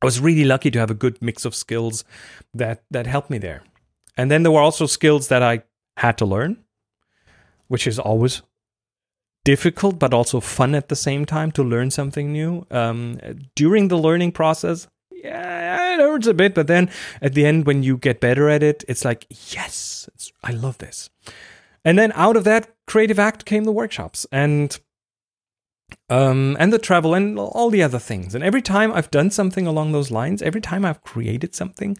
I 0.00 0.06
was 0.06 0.20
really 0.20 0.44
lucky 0.44 0.70
to 0.70 0.78
have 0.78 0.90
a 0.90 0.94
good 0.94 1.20
mix 1.20 1.44
of 1.44 1.54
skills 1.54 2.04
that 2.54 2.82
that 2.90 3.06
helped 3.06 3.30
me 3.30 3.38
there. 3.38 3.62
And 4.16 4.30
then 4.30 4.42
there 4.42 4.52
were 4.52 4.60
also 4.60 4.86
skills 4.86 5.28
that 5.28 5.42
I 5.42 5.62
had 5.96 6.18
to 6.18 6.26
learn, 6.26 6.64
which 7.68 7.86
is 7.86 7.98
always 7.98 8.42
difficult 9.44 9.98
but 9.98 10.12
also 10.12 10.40
fun 10.40 10.74
at 10.74 10.88
the 10.88 10.96
same 10.96 11.24
time 11.24 11.50
to 11.52 11.62
learn 11.62 11.90
something 11.90 12.32
new. 12.32 12.66
Um, 12.70 13.18
during 13.54 13.88
the 13.88 13.98
learning 13.98 14.32
process, 14.32 14.88
yeah, 15.10 15.94
it 15.94 16.00
hurts 16.00 16.26
a 16.26 16.34
bit, 16.34 16.54
but 16.54 16.66
then 16.66 16.90
at 17.22 17.34
the 17.34 17.46
end, 17.46 17.66
when 17.66 17.82
you 17.82 17.96
get 17.96 18.20
better 18.20 18.48
at 18.48 18.62
it, 18.62 18.84
it's 18.88 19.04
like, 19.04 19.26
yes, 19.30 20.08
it's, 20.14 20.32
I 20.44 20.52
love 20.52 20.78
this. 20.78 21.10
And 21.84 21.98
then 21.98 22.12
out 22.14 22.36
of 22.36 22.44
that 22.44 22.68
creative 22.86 23.18
act 23.18 23.44
came 23.44 23.64
the 23.64 23.72
workshops 23.72 24.26
and 24.30 24.78
um, 26.08 26.56
and 26.58 26.72
the 26.72 26.78
travel 26.78 27.14
and 27.14 27.38
all 27.38 27.70
the 27.70 27.82
other 27.82 27.98
things. 27.98 28.34
And 28.34 28.44
every 28.44 28.62
time 28.62 28.92
I've 28.92 29.10
done 29.10 29.30
something 29.30 29.66
along 29.66 29.92
those 29.92 30.10
lines, 30.10 30.42
every 30.42 30.60
time 30.60 30.84
I've 30.84 31.02
created 31.02 31.54
something, 31.54 31.96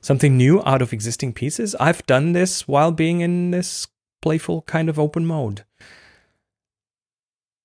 something 0.00 0.36
new 0.36 0.62
out 0.64 0.82
of 0.82 0.92
existing 0.92 1.32
pieces, 1.32 1.74
I've 1.76 2.04
done 2.06 2.32
this 2.32 2.66
while 2.66 2.92
being 2.92 3.20
in 3.20 3.50
this 3.50 3.86
playful 4.20 4.62
kind 4.62 4.88
of 4.88 4.98
open 4.98 5.24
mode 5.24 5.64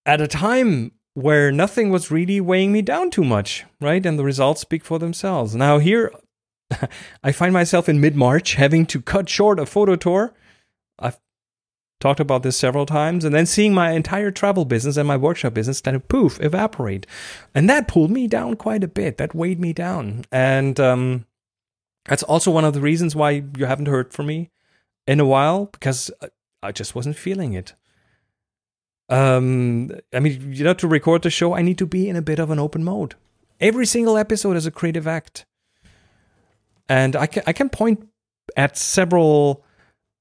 at 0.06 0.22
a 0.22 0.28
time 0.28 0.92
where 1.14 1.52
nothing 1.52 1.90
was 1.90 2.12
really 2.12 2.42
weighing 2.42 2.72
me 2.72 2.82
down 2.82 3.10
too 3.10 3.24
much, 3.24 3.66
right? 3.80 4.06
And 4.06 4.18
the 4.18 4.24
results 4.24 4.62
speak 4.62 4.84
for 4.84 5.00
themselves. 5.00 5.56
Now, 5.56 5.80
here 5.80 6.12
I 7.24 7.32
find 7.32 7.54
myself 7.54 7.88
in 7.88 8.02
mid 8.02 8.16
March 8.16 8.56
having 8.56 8.86
to 8.88 9.02
cut 9.02 9.30
short 9.30 9.60
a 9.60 9.66
photo 9.66 9.96
tour. 9.96 10.34
I've 11.00 11.20
talked 12.04 12.20
about 12.20 12.44
this 12.44 12.56
several 12.56 12.86
times, 12.86 13.26
and 13.26 13.34
then 13.34 13.48
seeing 13.48 13.74
my 13.74 13.92
entire 13.92 14.30
travel 14.30 14.66
business 14.66 14.98
and 14.98 15.08
my 15.08 15.18
workshop 15.18 15.56
business 15.56 15.82
kind 15.82 15.96
of 15.96 16.08
poof 16.08 16.40
evaporate. 16.40 17.08
And 17.56 17.68
that 17.70 17.88
pulled 17.88 18.12
me 18.12 18.28
down 18.28 18.56
quite 18.56 18.84
a 18.84 18.88
bit. 18.88 19.18
That 19.18 19.34
weighed 19.34 19.60
me 19.60 19.74
down. 19.74 20.26
And 20.32 20.80
um, 20.80 21.26
that's 22.06 22.24
also 22.24 22.52
one 22.52 22.66
of 22.66 22.74
the 22.74 22.82
reasons 22.82 23.16
why 23.16 23.44
you 23.58 23.66
haven't 23.66 23.88
heard 23.88 24.14
from 24.14 24.28
me 24.28 24.52
in 25.08 25.20
a 25.20 25.26
while, 25.26 25.66
because 25.66 26.12
I 26.62 26.72
just 26.72 26.94
wasn't 26.94 27.18
feeling 27.18 27.54
it 27.54 27.74
um, 29.10 29.92
I 30.14 30.20
mean, 30.20 30.54
you 30.54 30.64
know, 30.64 30.74
to 30.74 30.88
record 30.88 31.24
the 31.24 31.30
show, 31.30 31.54
I 31.54 31.62
need 31.62 31.78
to 31.78 31.86
be 31.86 32.10
in 32.10 32.16
a 32.16 32.22
bit 32.22 32.40
of 32.40 32.50
an 32.50 32.60
open 32.60 32.84
mode. 32.84 33.16
Every 33.60 33.86
single 33.86 34.18
episode 34.18 34.58
is 34.58 34.66
a 34.66 34.72
creative 34.72 35.08
act, 35.08 35.46
and 36.90 37.16
I 37.16 37.28
can 37.28 37.44
I 37.46 37.54
can 37.54 37.70
point 37.70 38.08
at 38.58 38.78
several 38.78 39.64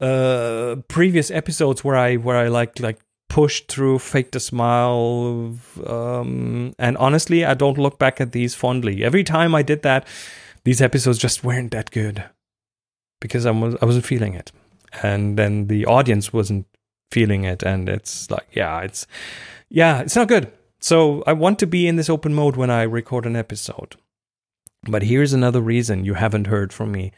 uh, 0.03 0.77
previous 0.89 1.31
episodes 1.31 1.85
where 1.85 1.97
I 1.97 2.17
where 2.17 2.37
I 2.37 2.49
like 2.49 2.81
like 2.81 2.99
pushed 3.29 3.69
through, 3.69 3.99
faked 3.99 4.37
a 4.37 4.41
smile, 4.41 5.57
um, 5.87 6.75
and 6.79 6.97
honestly, 6.99 7.45
I 7.45 7.55
don't 7.55 7.79
look 7.79 7.99
back 7.99 8.21
at 8.21 8.33
these 8.33 8.55
fondly. 8.55 9.05
Every 9.05 9.25
time 9.25 9.55
I 9.55 9.63
did 9.63 9.83
that, 9.83 10.07
these 10.65 10.83
episodes 10.83 11.19
just 11.19 11.45
weren't 11.45 11.71
that 11.71 11.93
good 11.93 12.25
because 13.21 13.47
I 13.47 13.53
was 13.53 13.77
I 13.81 13.85
wasn't 13.85 14.05
feeling 14.05 14.35
it, 14.35 14.51
and 15.03 15.39
then 15.39 15.69
the 15.69 15.87
audience 15.87 16.33
wasn't 16.33 16.67
feeling 17.13 17.45
it 17.45 17.63
and 17.63 17.91
it's 17.91 18.31
like 18.31 18.47
yeah 18.53 18.81
it's 18.81 19.07
yeah 19.69 20.01
it's 20.01 20.17
not 20.17 20.29
good. 20.29 20.51
So 20.81 21.23
i 21.29 21.33
want 21.33 21.61
to 21.61 21.67
be 21.67 21.87
in 21.87 21.95
this 21.95 22.11
open 22.11 22.35
mode 22.35 22.57
when 22.57 22.71
i 22.71 22.83
record 22.83 23.25
an 23.25 23.37
episode. 23.37 23.95
But 24.89 25.05
here's 25.05 25.33
another 25.33 25.61
reason 25.61 26.05
you 26.05 26.15
haven't 26.15 26.49
heard 26.49 26.73
from 26.73 26.91
me 26.91 27.13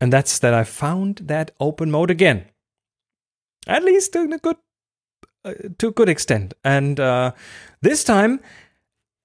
and 0.00 0.12
that's 0.12 0.38
that 0.38 0.54
i 0.54 0.64
found 0.64 1.16
that 1.24 1.50
open 1.60 1.90
mode 1.90 2.10
again 2.10 2.44
at 3.66 3.82
least 3.82 4.12
to 4.12 4.20
a 4.20 4.38
good 4.38 4.56
uh, 5.44 5.54
to 5.78 5.88
a 5.88 5.92
good 5.92 6.08
extent 6.08 6.54
and 6.64 7.00
uh, 7.00 7.32
this 7.82 8.04
time 8.04 8.40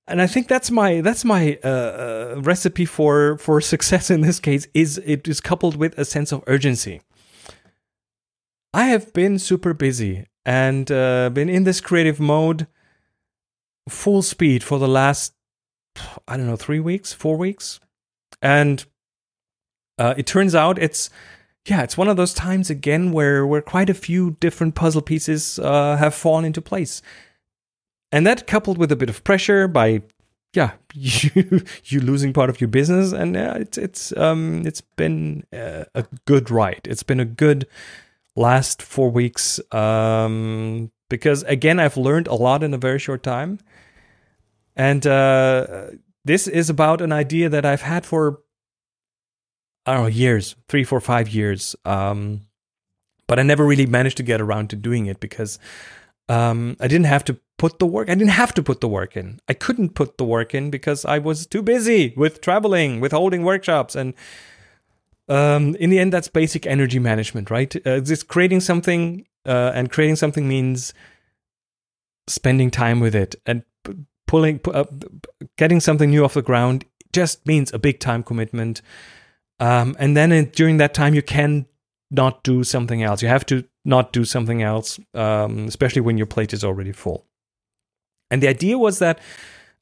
and 0.08 0.22
I 0.22 0.28
think 0.28 0.48
that's 0.50 0.70
my 0.70 1.01
that's 1.01 1.24
my 1.24 1.58
uh, 1.63 1.68
uh, 1.68 2.42
recipe 2.42 2.86
for 2.86 3.38
for 3.38 3.62
success 3.62 4.10
in 4.10 4.22
this 4.22 4.40
case 4.40 4.68
is 4.74 4.98
it 5.06 5.28
is 5.28 5.40
coupled 5.40 5.78
with 5.78 5.98
a 5.98 6.04
sense 6.04 6.32
of 6.32 6.44
urgency. 6.48 7.01
I 8.74 8.86
have 8.86 9.13
been 9.13 9.40
super 9.40 9.74
busy 9.74 10.28
and 10.46 10.92
uh, 10.92 11.30
been 11.30 11.50
in 11.50 11.63
this 11.63 11.82
creative 11.82 12.20
mode 12.20 12.68
full 13.88 14.22
speed 14.22 14.63
for 14.63 14.80
the 14.80 14.88
last, 14.88 15.34
I 16.28 16.38
don't 16.38 16.48
know, 16.48 16.56
three 16.56 16.80
weeks, 16.80 17.13
four 17.13 17.38
weeks. 17.38 17.80
And 18.42 18.86
uh, 20.01 20.13
it 20.17 20.25
turns 20.25 20.55
out 20.55 20.79
it's, 20.79 21.10
yeah, 21.67 21.84
it's 21.84 21.98
one 21.98 22.08
of 22.08 22.17
those 22.17 22.34
times 22.34 22.70
again 22.70 23.12
where, 23.12 23.46
where 23.46 23.62
quite 23.62 23.89
a 23.89 23.93
few 23.93 24.31
different 24.39 24.74
puzzle 24.74 25.01
pieces 25.01 25.60
uh, 25.60 25.96
have 25.98 26.15
fallen 26.15 26.43
into 26.43 26.62
place. 26.62 27.03
And 28.12 28.25
that 28.25 28.48
coupled 28.48 28.77
with 28.79 28.91
a 28.91 28.96
bit 28.96 29.10
of 29.10 29.24
pressure 29.24 29.67
by 29.67 30.01
yeah, 30.53 30.72
you 30.93 31.63
you 31.86 32.00
losing 32.01 32.34
part 32.34 32.50
of 32.50 32.60
your 32.60 32.67
business, 32.67 33.13
and 33.13 33.38
it's 33.38 33.77
it's 33.77 34.17
um 34.17 34.63
it's 34.65 34.81
been 34.81 35.46
uh, 35.53 35.86
a 35.96 36.05
good 36.25 36.51
ride. 36.51 36.81
It's 36.86 37.03
been 37.03 37.20
a 37.20 37.25
good 37.25 37.67
last 38.36 38.81
four 38.81 39.10
weeks 39.10 39.62
um, 39.74 40.91
because 41.10 41.43
again 41.43 41.79
I've 41.79 41.98
learned 41.98 42.27
a 42.27 42.36
lot 42.36 42.63
in 42.63 42.74
a 42.74 42.77
very 42.77 43.00
short 43.00 43.24
time, 43.24 43.60
and 44.75 45.08
uh, 45.08 45.91
this 46.25 46.48
is 46.48 46.70
about 46.70 47.01
an 47.01 47.13
idea 47.13 47.48
that 47.50 47.65
I've 47.65 47.84
had 47.84 48.05
for 48.05 48.41
I 49.86 49.94
don't 49.94 50.04
know 50.04 50.08
years, 50.08 50.56
three, 50.68 50.84
four, 50.84 51.00
five 51.00 51.30
years, 51.30 51.76
um, 51.86 52.42
but 53.28 53.40
I 53.40 53.44
never 53.44 53.66
really 53.66 53.86
managed 53.86 54.18
to 54.18 54.24
get 54.24 54.42
around 54.42 54.70
to 54.70 54.76
doing 54.76 55.08
it 55.08 55.20
because 55.20 55.58
um, 56.30 56.78
I 56.80 56.88
didn't 56.88 57.08
have 57.08 57.26
to 57.26 57.40
put 57.58 57.80
the 57.80 57.86
work. 57.86 58.10
I 58.10 58.16
didn't 58.16 58.32
have 58.32 58.54
to 58.56 58.64
put 58.64 58.82
the 58.82 58.88
work 58.88 59.18
in. 59.18 59.40
I 59.48 59.54
couldn't 59.54 59.96
put 59.96 60.18
the 60.18 60.26
work 60.26 60.54
in 60.54 60.70
because 60.70 61.04
I 61.06 61.20
was 61.20 61.48
too 61.48 61.62
busy 61.62 62.14
with 62.16 62.42
traveling, 62.42 63.00
with 63.00 63.12
holding 63.12 63.44
workshops, 63.44 63.96
and 63.96 64.14
um, 65.28 65.76
in 65.76 65.90
the 65.90 66.00
end, 66.00 66.12
that's 66.12 66.28
basic 66.28 66.66
energy 66.66 67.00
management, 67.00 67.50
right? 67.50 67.74
Uh, 67.88 68.02
just 68.02 68.28
creating 68.28 68.60
something, 68.60 69.26
uh, 69.46 69.72
and 69.74 69.90
creating 69.90 70.18
something 70.18 70.48
means 70.48 70.94
spending 72.28 72.70
time 72.70 73.00
with 73.00 73.16
it 73.16 73.36
and 73.46 73.64
p- 73.84 73.94
pulling, 74.28 74.60
p- 74.60 74.72
uh, 74.72 74.84
getting 75.58 75.80
something 75.80 76.10
new 76.10 76.24
off 76.24 76.34
the 76.34 76.42
ground. 76.42 76.86
Just 77.14 77.46
means 77.48 77.74
a 77.74 77.80
big 77.80 78.00
time 78.00 78.24
commitment. 78.24 78.82
Um, 79.62 79.96
and 80.00 80.18
then 80.18 80.32
in, 80.32 80.46
during 80.46 80.77
that 80.77 80.94
time, 80.94 81.13
you 81.13 81.22
can 81.22 81.68
not 82.10 82.44
do 82.44 82.63
something 82.63 83.03
else. 83.03 83.22
You 83.22 83.30
have 83.30 83.46
to 83.46 83.63
not 83.86 84.12
do 84.12 84.25
something 84.25 84.62
else, 84.62 85.00
um, 85.13 85.68
especially 85.68 86.01
when 86.01 86.18
your 86.18 86.27
plate 86.27 86.51
is 86.51 86.63
already 86.63 86.91
full. 86.91 87.25
And 88.32 88.41
the 88.41 88.48
idea 88.48 88.77
was 88.77 89.00
that 89.00 89.20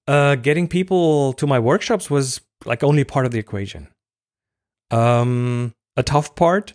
uh, 0.07 0.35
getting 0.35 0.67
people 0.67 1.33
to 1.33 1.47
my 1.47 1.59
workshops 1.59 2.09
was 2.09 2.41
like 2.65 2.83
only 2.83 3.05
part 3.05 3.25
of 3.25 3.31
the 3.31 3.39
equation. 3.39 3.87
Um, 4.91 5.73
a 5.95 6.03
tough 6.03 6.35
part, 6.35 6.73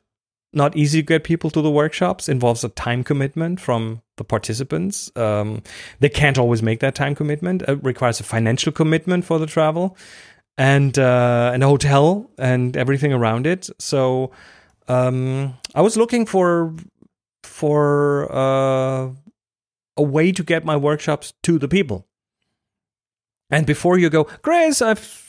not 0.53 0.77
easy 0.77 1.03
to 1.03 1.07
get 1.07 1.25
people 1.25 1.51
to 1.51 1.61
the 1.61 1.71
workshops, 1.71 2.29
involves 2.29 2.65
a 2.65 2.69
time 2.71 3.05
commitment 3.05 3.61
from 3.61 4.01
the 4.17 4.25
participants. 4.25 5.11
Um, 5.15 5.63
they 6.01 6.09
can't 6.09 6.39
always 6.39 6.63
make 6.63 6.81
that 6.81 6.95
time 6.95 7.15
commitment. 7.15 7.63
It 7.63 7.83
requires 7.83 8.21
a 8.21 8.25
financial 8.25 8.73
commitment 8.73 9.25
for 9.25 9.39
the 9.39 9.47
travel 9.47 9.97
and 10.57 10.99
uh, 10.99 11.53
a 11.55 11.65
hotel 11.65 12.31
and 12.39 12.77
everything 12.77 13.13
around 13.13 13.47
it. 13.47 13.69
So 13.79 14.31
um, 14.89 15.55
I 15.75 15.81
was 15.81 15.97
looking 15.97 16.27
for 16.27 16.75
for 17.43 18.31
uh, 18.33 19.11
a 19.97 20.03
way 20.03 20.33
to 20.33 20.43
get 20.43 20.65
my 20.65 20.77
workshops 20.77 21.33
to 21.43 21.59
the 21.59 21.69
people. 21.69 22.07
And 23.51 23.67
before 23.67 23.99
you 23.99 24.11
go, 24.11 24.25
Grace, 24.43 24.83
I've 24.83 25.25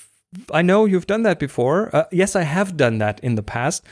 I 0.52 0.62
know 0.62 0.86
you've 0.86 1.08
done 1.08 1.24
that 1.24 1.40
before. 1.40 1.96
Uh, 1.96 2.06
yes, 2.12 2.36
I 2.36 2.44
have 2.44 2.76
done 2.76 2.98
that 2.98 3.20
in 3.22 3.36
the 3.36 3.44
past. 3.44 3.86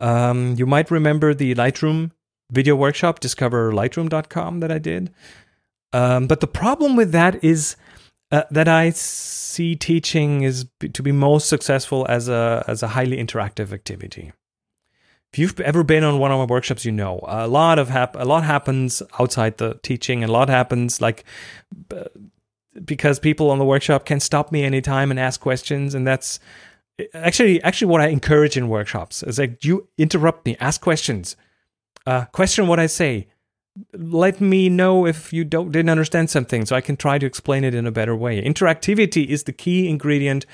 Um, 0.00 0.54
you 0.56 0.66
might 0.66 0.90
remember 0.90 1.34
the 1.34 1.54
Lightroom 1.54 2.12
video 2.50 2.74
workshop, 2.74 3.20
discoverlightroom.com, 3.20 4.60
that 4.60 4.72
I 4.72 4.78
did. 4.78 5.12
Um, 5.92 6.26
but 6.26 6.40
the 6.40 6.46
problem 6.46 6.96
with 6.96 7.12
that 7.12 7.42
is 7.44 7.76
uh, 8.30 8.44
that 8.50 8.68
I 8.68 8.90
see 8.90 9.76
teaching 9.76 10.42
is 10.42 10.66
to 10.92 11.02
be 11.02 11.12
most 11.12 11.48
successful 11.48 12.06
as 12.08 12.28
a 12.28 12.64
as 12.66 12.82
a 12.82 12.88
highly 12.88 13.16
interactive 13.16 13.72
activity. 13.72 14.32
If 15.32 15.38
you've 15.38 15.60
ever 15.60 15.84
been 15.84 16.02
on 16.02 16.18
one 16.18 16.32
of 16.32 16.38
my 16.38 16.52
workshops, 16.52 16.84
you 16.84 16.92
know 16.92 17.20
a 17.26 17.46
lot 17.46 17.78
of 17.78 17.88
hap- 17.88 18.16
a 18.16 18.24
lot 18.24 18.44
happens 18.44 19.02
outside 19.18 19.58
the 19.58 19.78
teaching, 19.82 20.22
and 20.22 20.30
a 20.30 20.32
lot 20.32 20.48
happens 20.48 21.00
like 21.00 21.24
uh, 21.90 22.04
because 22.84 23.18
people 23.18 23.50
on 23.50 23.58
the 23.58 23.64
workshop 23.64 24.04
can 24.04 24.20
stop 24.20 24.52
me 24.52 24.64
anytime 24.64 25.10
and 25.10 25.20
ask 25.20 25.40
questions, 25.40 25.94
and 25.94 26.06
that's 26.06 26.40
actually 27.14 27.62
actually 27.62 27.90
what 27.90 28.00
I 28.00 28.08
encourage 28.08 28.56
in 28.56 28.68
workshops. 28.68 29.22
Is 29.22 29.38
like 29.38 29.64
you 29.64 29.88
interrupt 29.98 30.46
me, 30.46 30.56
ask 30.60 30.80
questions, 30.80 31.36
uh, 32.06 32.26
question 32.26 32.66
what 32.66 32.80
I 32.80 32.86
say, 32.86 33.28
let 33.92 34.40
me 34.40 34.68
know 34.68 35.06
if 35.06 35.32
you 35.32 35.44
don't 35.44 35.70
didn't 35.70 35.90
understand 35.90 36.30
something 36.30 36.66
so 36.66 36.76
I 36.76 36.80
can 36.80 36.96
try 36.96 37.18
to 37.18 37.26
explain 37.26 37.64
it 37.64 37.74
in 37.74 37.86
a 37.86 37.92
better 37.92 38.16
way. 38.16 38.42
Interactivity 38.42 39.26
is 39.26 39.44
the 39.44 39.52
key 39.52 39.88
ingredient 39.88 40.46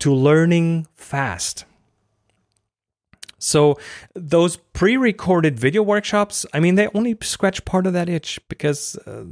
to 0.00 0.12
learning 0.12 0.86
fast. 0.96 1.64
So 3.38 3.78
those 4.14 4.56
pre-recorded 4.74 5.58
video 5.58 5.82
workshops, 5.82 6.44
I 6.52 6.60
mean, 6.60 6.74
they 6.74 6.88
only 6.94 7.16
scratch 7.22 7.64
part 7.64 7.86
of 7.86 7.94
that 7.94 8.08
itch 8.08 8.38
because 8.48 8.96
uh, 9.06 9.24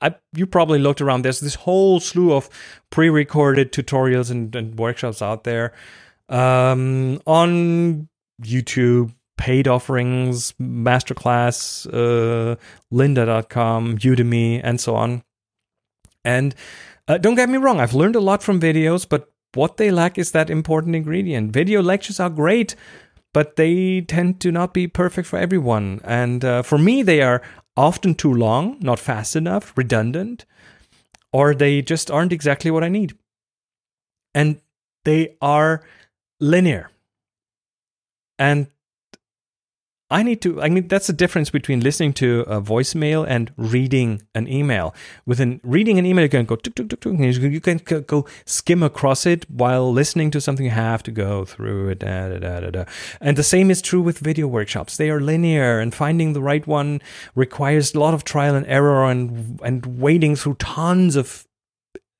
I, 0.00 0.14
you 0.32 0.46
probably 0.46 0.78
looked 0.78 1.02
around. 1.02 1.22
There's 1.22 1.40
this 1.40 1.56
whole 1.56 2.00
slew 2.00 2.32
of 2.32 2.48
pre-recorded 2.88 3.72
tutorials 3.72 4.30
and, 4.30 4.54
and 4.56 4.78
workshops 4.78 5.20
out 5.20 5.44
there 5.44 5.74
um, 6.30 7.20
on 7.26 8.08
YouTube, 8.42 9.12
paid 9.40 9.66
offerings, 9.66 10.52
masterclass, 10.60 11.86
uh, 11.92 12.56
lynda.com, 12.92 13.96
Udemy, 13.96 14.60
and 14.62 14.78
so 14.78 14.94
on. 14.94 15.22
And 16.24 16.54
uh, 17.08 17.16
don't 17.16 17.34
get 17.34 17.48
me 17.48 17.56
wrong, 17.56 17.80
I've 17.80 17.94
learned 17.94 18.16
a 18.16 18.20
lot 18.20 18.42
from 18.42 18.60
videos, 18.60 19.08
but 19.08 19.32
what 19.54 19.78
they 19.78 19.90
lack 19.90 20.18
is 20.18 20.32
that 20.32 20.50
important 20.50 20.94
ingredient. 20.94 21.52
Video 21.52 21.80
lectures 21.82 22.20
are 22.20 22.28
great, 22.28 22.76
but 23.32 23.56
they 23.56 24.02
tend 24.02 24.40
to 24.42 24.52
not 24.52 24.74
be 24.74 24.86
perfect 24.86 25.26
for 25.26 25.38
everyone. 25.38 26.00
And 26.04 26.44
uh, 26.44 26.62
for 26.62 26.76
me, 26.76 27.02
they 27.02 27.22
are 27.22 27.40
often 27.76 28.14
too 28.14 28.32
long, 28.32 28.76
not 28.80 28.98
fast 28.98 29.34
enough, 29.34 29.72
redundant, 29.74 30.44
or 31.32 31.54
they 31.54 31.80
just 31.80 32.10
aren't 32.10 32.32
exactly 32.32 32.70
what 32.70 32.84
I 32.84 32.90
need. 32.90 33.16
And 34.34 34.60
they 35.04 35.36
are 35.40 35.82
linear. 36.40 36.90
And 38.38 38.66
I 40.12 40.24
need 40.24 40.42
to, 40.42 40.60
I 40.60 40.68
mean, 40.68 40.88
that's 40.88 41.06
the 41.06 41.12
difference 41.12 41.50
between 41.50 41.80
listening 41.80 42.12
to 42.14 42.40
a 42.48 42.60
voicemail 42.60 43.24
and 43.28 43.52
reading 43.56 44.22
an 44.34 44.48
email. 44.48 44.92
With 45.24 45.38
an, 45.38 45.60
reading 45.62 46.00
an 46.00 46.06
email, 46.06 46.24
you 46.24 46.28
can 46.28 46.46
go, 46.46 46.56
tuk, 46.56 46.74
tuk, 46.74 46.88
tuk, 46.88 47.04
you 47.20 47.60
can 47.60 47.78
go, 48.06 48.26
skim 48.44 48.82
across 48.82 49.24
it 49.24 49.48
while 49.48 49.92
listening 49.92 50.32
to 50.32 50.40
something, 50.40 50.64
you 50.64 50.72
have 50.72 51.04
to 51.04 51.12
go 51.12 51.44
through 51.44 51.90
it. 51.90 52.00
Da, 52.00 52.38
da, 52.38 52.70
da. 52.70 52.84
And 53.20 53.36
the 53.36 53.44
same 53.44 53.70
is 53.70 53.80
true 53.80 54.00
with 54.00 54.18
video 54.18 54.48
workshops. 54.48 54.96
They 54.96 55.10
are 55.10 55.20
linear, 55.20 55.78
and 55.78 55.94
finding 55.94 56.32
the 56.32 56.42
right 56.42 56.66
one 56.66 57.00
requires 57.36 57.94
a 57.94 58.00
lot 58.00 58.12
of 58.12 58.24
trial 58.24 58.56
and 58.56 58.66
error 58.66 59.08
and, 59.08 59.60
and 59.62 59.86
wading 60.00 60.34
through 60.34 60.54
tons 60.54 61.14
of 61.14 61.46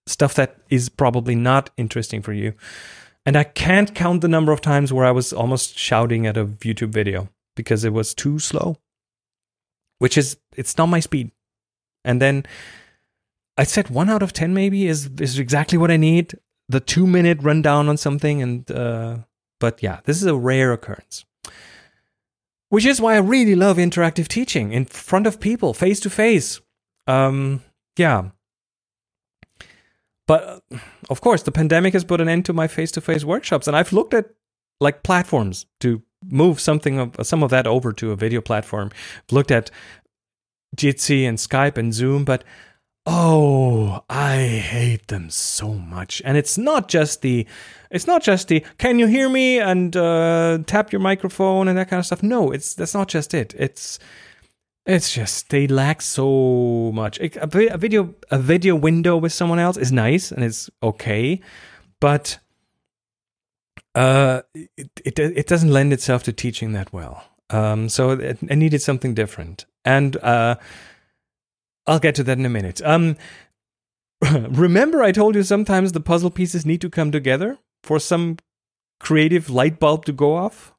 stuff 0.06 0.34
that 0.34 0.58
is 0.70 0.88
probably 0.88 1.34
not 1.34 1.70
interesting 1.76 2.22
for 2.22 2.32
you. 2.32 2.54
And 3.26 3.36
I 3.36 3.42
can't 3.42 3.96
count 3.96 4.20
the 4.20 4.28
number 4.28 4.52
of 4.52 4.60
times 4.60 4.92
where 4.92 5.04
I 5.04 5.10
was 5.10 5.32
almost 5.32 5.76
shouting 5.76 6.24
at 6.26 6.36
a 6.36 6.46
YouTube 6.46 6.90
video 6.90 7.28
because 7.56 7.84
it 7.84 7.92
was 7.92 8.14
too 8.14 8.38
slow, 8.38 8.76
which 9.98 10.16
is 10.16 10.36
it's 10.56 10.76
not 10.78 10.86
my 10.86 11.00
speed. 11.00 11.30
And 12.04 12.20
then 12.20 12.44
I 13.56 13.64
said 13.64 13.90
one 13.90 14.08
out 14.08 14.22
of 14.22 14.32
ten 14.32 14.54
maybe 14.54 14.86
is 14.86 15.10
is 15.20 15.38
exactly 15.38 15.78
what 15.78 15.90
I 15.90 15.96
need. 15.96 16.34
The 16.68 16.80
two 16.80 17.06
minute 17.06 17.42
rundown 17.42 17.88
on 17.88 17.96
something, 17.96 18.42
and 18.42 18.70
uh, 18.70 19.18
but 19.58 19.82
yeah, 19.82 20.00
this 20.04 20.16
is 20.16 20.26
a 20.26 20.36
rare 20.36 20.72
occurrence. 20.72 21.24
Which 22.68 22.86
is 22.86 23.00
why 23.00 23.14
I 23.14 23.18
really 23.18 23.56
love 23.56 23.78
interactive 23.78 24.28
teaching 24.28 24.72
in 24.72 24.84
front 24.84 25.26
of 25.26 25.40
people, 25.40 25.74
face 25.74 25.98
to 26.00 26.10
face. 26.10 26.60
Um, 27.08 27.62
yeah. 27.96 28.30
But 30.28 30.62
of 31.08 31.20
course, 31.20 31.42
the 31.42 31.50
pandemic 31.50 31.92
has 31.92 32.04
put 32.04 32.20
an 32.20 32.28
end 32.28 32.44
to 32.44 32.52
my 32.52 32.68
face 32.68 32.92
to 32.92 33.00
face 33.00 33.24
workshops, 33.24 33.66
and 33.66 33.76
I've 33.76 33.92
looked 33.92 34.14
at 34.14 34.30
like 34.80 35.02
platforms 35.02 35.66
to 35.80 36.02
move 36.30 36.60
something 36.60 36.98
of 36.98 37.16
some 37.22 37.42
of 37.42 37.50
that 37.50 37.66
over 37.66 37.92
to 37.92 38.12
a 38.12 38.16
video 38.16 38.40
platform. 38.40 38.90
I've 38.92 39.32
Looked 39.32 39.50
at 39.50 39.70
Jitsi 40.76 41.28
and 41.28 41.38
Skype 41.38 41.76
and 41.76 41.92
Zoom, 41.92 42.24
but 42.24 42.44
oh, 43.06 44.04
I 44.08 44.36
hate 44.36 45.08
them 45.08 45.30
so 45.30 45.74
much. 45.74 46.22
And 46.24 46.36
it's 46.36 46.56
not 46.56 46.88
just 46.88 47.22
the, 47.22 47.46
it's 47.90 48.06
not 48.06 48.22
just 48.22 48.48
the 48.48 48.64
can 48.78 48.98
you 48.98 49.06
hear 49.06 49.28
me 49.28 49.58
and 49.58 49.96
uh, 49.96 50.58
tap 50.66 50.92
your 50.92 51.00
microphone 51.00 51.68
and 51.68 51.76
that 51.76 51.88
kind 51.88 51.98
of 51.98 52.06
stuff. 52.06 52.22
No, 52.22 52.50
it's 52.50 52.74
that's 52.74 52.94
not 52.94 53.08
just 53.08 53.34
it. 53.34 53.54
It's 53.58 53.98
it's 54.86 55.12
just 55.12 55.50
they 55.50 55.66
lack 55.66 56.02
so 56.02 56.90
much. 56.94 57.18
A, 57.20 57.46
video 57.76 58.14
a 58.30 58.38
video 58.38 58.74
window 58.74 59.16
with 59.16 59.32
someone 59.32 59.58
else 59.58 59.76
is 59.76 59.92
nice 59.92 60.32
and 60.32 60.44
it's 60.44 60.70
okay, 60.82 61.40
but 62.00 62.38
uh, 63.94 64.42
it, 64.54 64.90
it 65.04 65.18
it 65.18 65.46
doesn't 65.46 65.72
lend 65.72 65.92
itself 65.92 66.22
to 66.24 66.32
teaching 66.32 66.72
that 66.72 66.92
well. 66.92 67.24
Um, 67.50 67.88
so 67.88 68.10
it, 68.10 68.38
I 68.50 68.54
needed 68.54 68.82
something 68.82 69.14
different, 69.14 69.66
and 69.84 70.16
uh, 70.18 70.56
I'll 71.86 71.98
get 71.98 72.14
to 72.16 72.24
that 72.24 72.38
in 72.38 72.46
a 72.46 72.50
minute. 72.50 72.80
Um, 72.84 73.16
remember, 74.30 75.02
I 75.02 75.12
told 75.12 75.34
you 75.34 75.42
sometimes 75.42 75.92
the 75.92 76.00
puzzle 76.00 76.30
pieces 76.30 76.64
need 76.64 76.80
to 76.82 76.90
come 76.90 77.10
together 77.10 77.58
for 77.82 77.98
some 77.98 78.36
creative 79.00 79.50
light 79.50 79.80
bulb 79.80 80.04
to 80.04 80.12
go 80.12 80.36
off. 80.36 80.72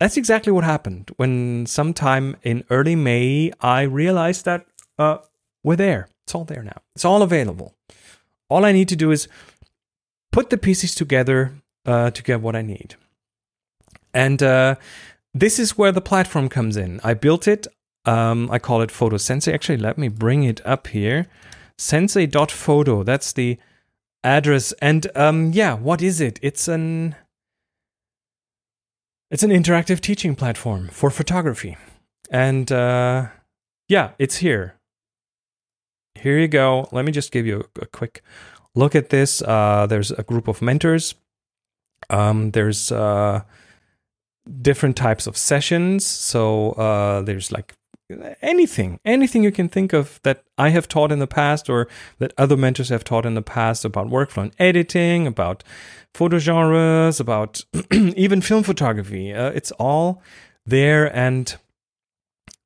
That's 0.00 0.16
exactly 0.16 0.50
what 0.50 0.64
happened 0.64 1.10
when, 1.16 1.66
sometime 1.66 2.36
in 2.42 2.64
early 2.70 2.96
May, 2.96 3.52
I 3.60 3.82
realized 3.82 4.46
that 4.46 4.66
uh, 4.98 5.18
we're 5.62 5.76
there. 5.76 6.08
It's 6.24 6.34
all 6.34 6.44
there 6.44 6.62
now. 6.62 6.80
It's 6.96 7.04
all 7.04 7.22
available. 7.22 7.74
All 8.48 8.64
I 8.64 8.72
need 8.72 8.88
to 8.88 8.96
do 8.96 9.10
is 9.10 9.28
put 10.32 10.48
the 10.48 10.56
pieces 10.56 10.94
together 10.94 11.52
uh, 11.86 12.10
to 12.10 12.22
get 12.22 12.40
what 12.40 12.56
I 12.56 12.62
need. 12.62 12.96
And 14.12 14.42
uh, 14.42 14.76
this 15.32 15.58
is 15.58 15.78
where 15.78 15.92
the 15.92 16.00
platform 16.00 16.48
comes 16.48 16.76
in. 16.76 17.00
I 17.04 17.14
built 17.14 17.46
it. 17.46 17.66
Um, 18.04 18.50
I 18.50 18.58
call 18.58 18.82
it 18.82 18.90
Photo 18.90 19.16
Sensei. 19.16 19.52
Actually, 19.52 19.78
let 19.78 19.98
me 19.98 20.08
bring 20.08 20.42
it 20.42 20.60
up 20.66 20.88
here. 20.88 21.26
Sensei.photo. 21.78 23.02
That's 23.02 23.32
the 23.32 23.58
address. 24.24 24.72
And 24.80 25.06
um, 25.14 25.52
yeah, 25.52 25.74
what 25.74 26.02
is 26.02 26.20
it? 26.20 26.38
It's 26.42 26.68
an 26.68 27.14
it's 29.30 29.44
an 29.44 29.50
interactive 29.50 30.00
teaching 30.00 30.34
platform 30.34 30.88
for 30.88 31.10
photography. 31.10 31.76
And 32.30 32.70
uh, 32.72 33.28
yeah, 33.88 34.10
it's 34.18 34.36
here. 34.36 34.74
Here 36.16 36.38
you 36.38 36.48
go. 36.48 36.88
Let 36.90 37.04
me 37.04 37.12
just 37.12 37.30
give 37.30 37.46
you 37.46 37.64
a, 37.80 37.86
quick 37.86 38.22
look 38.74 38.94
at 38.94 39.10
this. 39.10 39.40
Uh, 39.40 39.86
there's 39.88 40.10
a 40.10 40.22
group 40.22 40.48
of 40.48 40.60
mentors. 40.60 41.14
Um, 42.08 42.52
there's 42.52 42.90
uh, 42.90 43.42
different 44.62 44.96
types 44.96 45.26
of 45.26 45.36
sessions. 45.36 46.06
So 46.06 46.72
uh, 46.72 47.22
there's 47.22 47.52
like 47.52 47.74
anything, 48.42 48.98
anything 49.04 49.44
you 49.44 49.52
can 49.52 49.68
think 49.68 49.92
of 49.92 50.20
that 50.22 50.44
I 50.58 50.70
have 50.70 50.88
taught 50.88 51.12
in 51.12 51.18
the 51.18 51.26
past 51.26 51.68
or 51.68 51.88
that 52.18 52.32
other 52.36 52.56
mentors 52.56 52.88
have 52.88 53.04
taught 53.04 53.26
in 53.26 53.34
the 53.34 53.42
past 53.42 53.84
about 53.84 54.08
workflow 54.08 54.44
and 54.44 54.52
editing, 54.58 55.26
about 55.26 55.62
photo 56.14 56.38
genres, 56.38 57.20
about 57.20 57.64
even 57.92 58.40
film 58.40 58.62
photography. 58.62 59.32
Uh, 59.32 59.50
it's 59.50 59.70
all 59.72 60.22
there. 60.66 61.14
And 61.14 61.56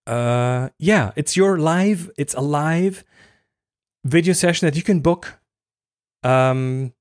uh, 0.07 0.70
yeah, 0.79 1.12
it's 1.16 1.37
your 1.37 1.59
live, 1.59 2.11
it's 2.16 2.35
a 2.35 2.40
live 2.40 3.05
video 4.05 4.33
session 4.33 4.66
that 4.66 4.77
you 4.77 4.83
can 4.83 5.01
book. 5.01 5.38
Um, 6.23 6.94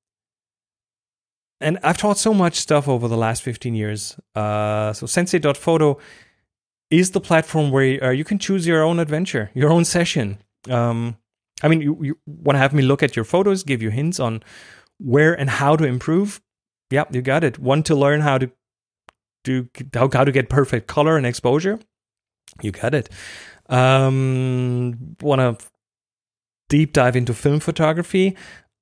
and 1.61 1.79
I've 1.83 1.97
taught 1.97 2.17
so 2.17 2.33
much 2.33 2.55
stuff 2.55 2.87
over 2.87 3.07
the 3.07 3.17
last 3.17 3.41
15 3.43 3.75
years. 3.75 4.19
Uh, 4.35 4.93
so 4.93 5.05
sensei.photo 5.05 5.97
is 6.89 7.11
the 7.11 7.21
platform 7.21 7.71
where 7.71 8.03
uh, 8.03 8.09
you 8.11 8.23
can 8.23 8.37
choose 8.37 8.67
your 8.67 8.83
own 8.83 8.99
adventure, 8.99 9.49
your 9.53 9.71
own 9.71 9.85
session. 9.85 10.37
Um, 10.69 11.17
I 11.61 11.67
mean, 11.67 11.81
you, 11.81 11.97
you 12.01 12.17
want 12.25 12.55
to 12.55 12.59
have 12.59 12.73
me 12.73 12.83
look 12.83 13.01
at 13.01 13.15
your 13.15 13.25
photos, 13.25 13.63
give 13.63 13.81
you 13.81 13.89
hints 13.89 14.19
on 14.19 14.43
where 14.99 15.33
and 15.33 15.49
how 15.49 15.75
to 15.75 15.85
improve. 15.85 16.41
Yeah, 16.91 17.05
you 17.11 17.21
got 17.21 17.43
it. 17.43 17.59
Want 17.59 17.85
to 17.87 17.95
learn 17.95 18.21
how 18.21 18.37
to 18.37 18.51
do 19.43 19.69
how, 19.93 20.09
how 20.11 20.23
to 20.23 20.31
get 20.31 20.49
perfect 20.49 20.87
color 20.87 21.17
and 21.17 21.25
exposure. 21.25 21.79
You 22.61 22.71
got 22.71 22.93
it. 22.93 23.09
Um, 23.69 25.15
want 25.21 25.39
to 25.39 25.65
deep 26.69 26.93
dive 26.93 27.15
into 27.15 27.33
film 27.33 27.59
photography. 27.59 28.35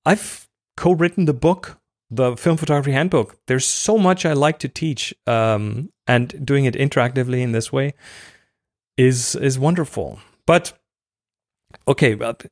I've 0.05 0.47
co-written 0.77 1.25
the 1.25 1.33
book 1.33 1.80
the 2.11 2.35
film 2.35 2.57
photography 2.57 2.91
handbook. 2.91 3.37
There's 3.47 3.65
so 3.65 3.97
much 3.97 4.25
I 4.25 4.33
like 4.33 4.59
to 4.59 4.67
teach, 4.67 5.13
um, 5.25 5.91
and 6.05 6.45
doing 6.45 6.65
it 6.65 6.75
interactively 6.75 7.39
in 7.39 7.53
this 7.53 7.71
way 7.71 7.93
is 8.97 9.35
is 9.35 9.57
wonderful. 9.57 10.19
But 10.45 10.73
okay, 11.87 12.13
but 12.13 12.45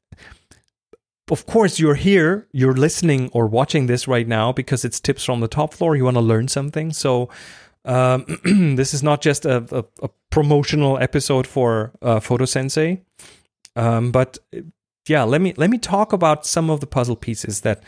of 1.30 1.46
course 1.46 1.78
you're 1.78 1.96
here, 1.96 2.48
you're 2.54 2.74
listening 2.74 3.30
or 3.34 3.48
watching 3.48 3.88
this 3.88 4.08
right 4.08 4.28
now 4.28 4.54
because 4.54 4.86
it's 4.86 5.00
tips 5.00 5.26
from 5.26 5.42
the 5.42 5.48
top 5.50 5.74
floor. 5.74 5.96
You 5.96 6.06
want 6.06 6.18
to 6.18 6.22
learn 6.22 6.48
something, 6.48 6.94
so. 6.94 7.30
Um, 7.86 8.26
this 8.76 8.94
is 8.94 9.02
not 9.02 9.22
just 9.22 9.46
a, 9.46 9.64
a, 9.72 9.86
a 10.04 10.10
promotional 10.30 11.00
episode 11.00 11.48
for 11.48 11.94
uh, 12.02 12.20
Photo 12.20 12.44
Sensei, 12.44 13.02
um, 13.78 14.12
but 14.12 14.38
yeah, 15.08 15.24
let 15.24 15.40
me 15.40 15.54
let 15.56 15.70
me 15.70 15.78
talk 15.78 16.12
about 16.12 16.46
some 16.46 16.70
of 16.70 16.82
the 16.82 16.86
puzzle 16.88 17.16
pieces 17.16 17.62
that 17.62 17.82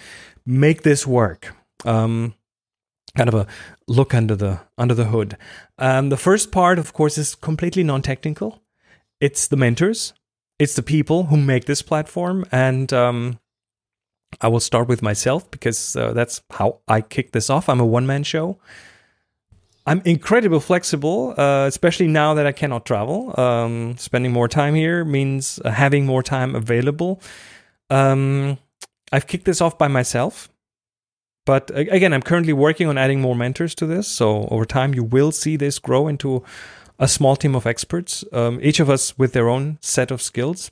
make 0.46 0.84
this 0.84 1.06
work 1.06 1.54
um, 1.86 2.34
kind 3.16 3.28
of 3.28 3.36
a 3.36 3.48
look 3.88 4.14
under 4.14 4.36
the 4.36 4.60
under 4.78 4.94
the 4.94 5.06
hood. 5.06 5.38
Um, 5.78 6.10
the 6.10 6.18
first 6.18 6.52
part, 6.52 6.80
of 6.80 6.94
course, 6.94 7.18
is 7.18 7.36
completely 7.36 7.84
non-technical. 7.84 8.62
It's 9.20 9.48
the 9.48 9.58
mentors, 9.58 10.14
it's 10.60 10.76
the 10.76 10.84
people 10.84 11.26
who 11.26 11.38
make 11.38 11.66
this 11.66 11.82
platform, 11.82 12.46
and 12.52 12.92
um, 12.94 13.40
I 14.40 14.48
will 14.48 14.60
start 14.60 14.88
with 14.88 15.02
myself 15.02 15.50
because 15.52 15.96
uh, 15.96 16.14
that's 16.14 16.42
how 16.52 16.80
I 16.88 17.02
kick 17.02 17.32
this 17.32 17.50
off. 17.50 17.68
I'm 17.68 17.80
a 17.80 17.86
one-man 17.86 18.24
show. 18.24 18.60
I'm 19.86 20.02
incredibly 20.06 20.60
flexible, 20.60 21.34
uh, 21.38 21.66
especially 21.66 22.08
now 22.08 22.36
that 22.36 22.46
I 22.46 22.52
cannot 22.52 22.86
travel. 22.86 23.34
Um, 23.40 23.98
spending 23.98 24.32
more 24.32 24.48
time 24.48 24.76
here 24.76 25.04
means 25.04 25.60
uh, 25.66 25.72
having 25.72 26.06
more 26.06 26.22
time 26.22 26.56
available. 26.56 27.20
Um, 27.90 28.60
I've 29.12 29.26
kicked 29.26 29.46
this 29.46 29.60
off 29.60 29.80
by 29.80 29.88
myself. 29.88 30.51
But 31.46 31.72
again, 31.76 32.14
I'm 32.14 32.22
currently 32.22 32.54
working 32.54 32.88
on 32.88 32.98
adding 32.98 33.22
more 33.22 33.36
mentors 33.36 33.74
to 33.76 33.86
this. 33.86 34.08
So 34.08 34.48
over 34.52 34.66
time, 34.66 34.94
you 34.94 35.04
will 35.04 35.32
see 35.32 35.58
this 35.58 35.80
grow 35.80 36.08
into 36.08 36.44
a 37.00 37.08
small 37.08 37.36
team 37.36 37.56
of 37.56 37.66
experts, 37.66 38.24
um, 38.32 38.60
each 38.62 38.80
of 38.80 38.90
us 38.90 39.18
with 39.18 39.34
their 39.34 39.50
own 39.50 39.80
set 39.82 40.12
of 40.12 40.22
skills. 40.22 40.72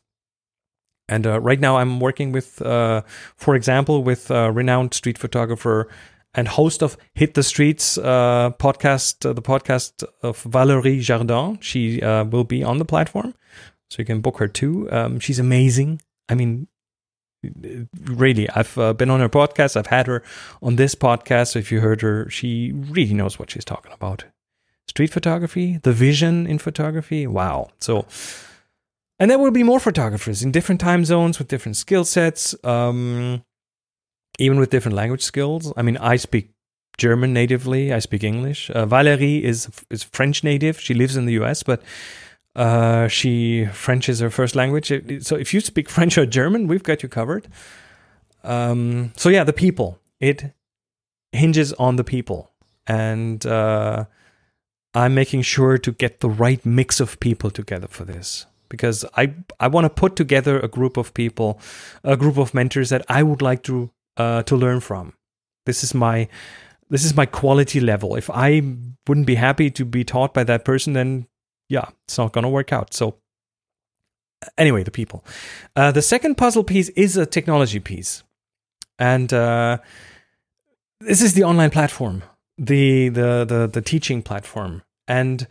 And 1.08 1.26
uh, 1.26 1.40
right 1.40 1.60
now, 1.60 1.78
I'm 1.78 2.00
working 2.00 2.32
with, 2.32 2.62
uh, 2.62 3.02
for 3.36 3.56
example, 3.56 4.04
with 4.04 4.30
a 4.30 4.52
renowned 4.52 4.94
street 4.94 5.18
photographer 5.18 5.90
and 6.36 6.48
host 6.48 6.84
of 6.84 6.98
Hit 7.16 7.34
the 7.34 7.42
Streets 7.42 7.98
uh, 7.98 8.52
podcast, 8.60 9.28
uh, 9.28 9.34
the 9.34 9.42
podcast 9.42 10.04
of 10.22 10.44
Valerie 10.44 11.00
Jardin. 11.00 11.60
She 11.62 12.00
uh, 12.04 12.26
will 12.26 12.44
be 12.44 12.64
on 12.64 12.78
the 12.78 12.86
platform, 12.86 13.34
so 13.90 13.98
you 13.98 14.06
can 14.06 14.22
book 14.22 14.38
her 14.38 14.48
too. 14.48 14.88
Um, 14.92 15.20
she's 15.20 15.40
amazing. 15.40 16.02
I 16.30 16.36
mean, 16.36 16.68
really 18.06 18.50
i've 18.50 18.78
uh, 18.78 18.94
been 18.94 19.10
on 19.10 19.20
her 19.20 19.30
podcast. 19.30 19.78
I've 19.78 19.88
had 19.88 20.08
her 20.08 20.24
on 20.62 20.76
this 20.76 20.96
podcast. 20.96 21.56
If 21.56 21.72
you 21.72 21.80
heard 21.80 22.02
her 22.02 22.30
she 22.30 22.72
really 22.74 23.14
knows 23.14 23.40
what 23.40 23.52
she's 23.52 23.66
talking 23.66 23.92
about. 23.94 24.26
Street 24.88 25.12
photography 25.12 25.80
the 25.84 25.94
vision 25.94 26.48
in 26.48 26.60
photography. 26.60 27.28
Wow. 27.28 27.70
So 27.80 28.06
and 29.20 29.30
there 29.30 29.40
will 29.40 29.52
be 29.52 29.64
more 29.64 29.80
photographers 29.80 30.44
in 30.44 30.52
different 30.52 30.82
time 30.82 31.06
zones 31.06 31.40
with 31.40 31.48
different 31.48 31.78
skill 31.78 32.06
sets 32.06 32.56
um, 32.64 33.44
even 34.38 34.60
with 34.60 34.70
different 34.70 34.96
language 34.96 35.24
skills. 35.24 35.72
I 35.78 35.82
mean 35.82 35.98
i 35.98 36.18
speak 36.18 36.50
german 36.98 37.32
natively. 37.34 37.94
I 37.94 38.00
speak 38.00 38.24
english. 38.24 38.70
Uh, 38.72 38.86
valerie 38.86 39.44
is 39.46 39.70
is 39.90 40.04
french 40.04 40.44
native. 40.44 40.80
She 40.80 40.94
lives 40.94 41.16
in 41.16 41.26
the 41.26 41.36
us 41.36 41.64
but 41.64 41.82
uh, 42.56 43.08
she 43.08 43.66
French 43.66 44.10
is 44.10 44.20
her 44.20 44.30
first 44.30 44.56
language. 44.56 44.92
So 45.22 45.36
if 45.36 45.54
you 45.54 45.62
speak 45.62 45.90
French 45.98 46.18
or 46.18 46.26
German, 46.26 46.68
we've 46.68 46.84
got 46.84 47.04
you 47.04 47.10
covered. 47.10 47.48
Um, 48.44 49.14
so 49.16 49.30
yeah, 49.30 49.44
the 49.44 49.54
people. 49.54 50.00
It 50.20 50.54
hinges 51.32 51.72
on 51.74 51.96
the 51.96 52.04
people, 52.04 52.52
and 52.86 53.46
uh, 53.46 54.06
I'm 54.94 55.14
making 55.14 55.44
sure 55.44 55.78
to 55.78 55.92
get 55.92 56.20
the 56.20 56.30
right 56.30 56.66
mix 56.66 57.00
of 57.00 57.20
people 57.22 57.52
together 57.52 57.88
for 57.88 58.04
this 58.04 58.46
because 58.68 59.06
I 59.16 59.34
I 59.60 59.68
want 59.68 59.86
to 59.86 59.90
put 59.90 60.16
together 60.16 60.60
a 60.60 60.68
group 60.68 60.98
of 60.98 61.14
people, 61.14 61.60
a 62.04 62.18
group 62.18 62.38
of 62.38 62.54
mentors 62.54 62.90
that 62.90 63.06
I 63.08 63.24
would 63.24 63.42
like 63.42 63.64
to 63.64 63.92
uh, 64.18 64.44
to 64.44 64.56
learn 64.56 64.80
from. 64.80 65.14
This 65.66 65.84
is 65.84 65.94
my 65.94 66.28
this 66.90 67.06
is 67.06 67.16
my 67.16 67.26
quality 67.26 67.80
level. 67.80 68.16
If 68.16 68.30
I 68.30 68.62
wouldn't 69.08 69.28
be 69.28 69.36
happy 69.36 69.70
to 69.72 69.86
be 69.86 70.04
taught 70.04 70.34
by 70.34 70.44
that 70.44 70.66
person, 70.66 70.94
then 70.94 71.28
yeah, 71.70 71.90
it's 72.06 72.18
not 72.18 72.34
going 72.34 72.44
to 72.44 72.50
work 72.50 72.74
out. 72.74 72.94
So, 72.94 73.16
anyway, 74.58 74.84
the 74.84 74.92
people. 74.92 75.24
Uh, 75.76 75.92
the 75.92 76.02
second 76.02 76.36
puzzle 76.36 76.64
piece 76.64 76.90
is 76.90 77.16
a 77.16 77.26
technology 77.26 77.80
piece, 77.80 78.24
and 78.98 79.32
uh, 79.32 79.78
this 81.00 81.22
is 81.22 81.36
the 81.36 81.44
online 81.44 81.70
platform, 81.70 82.24
the 82.58 83.10
the 83.10 83.46
the 83.46 83.70
the 83.72 83.82
teaching 83.82 84.22
platform. 84.22 84.82
And 85.08 85.48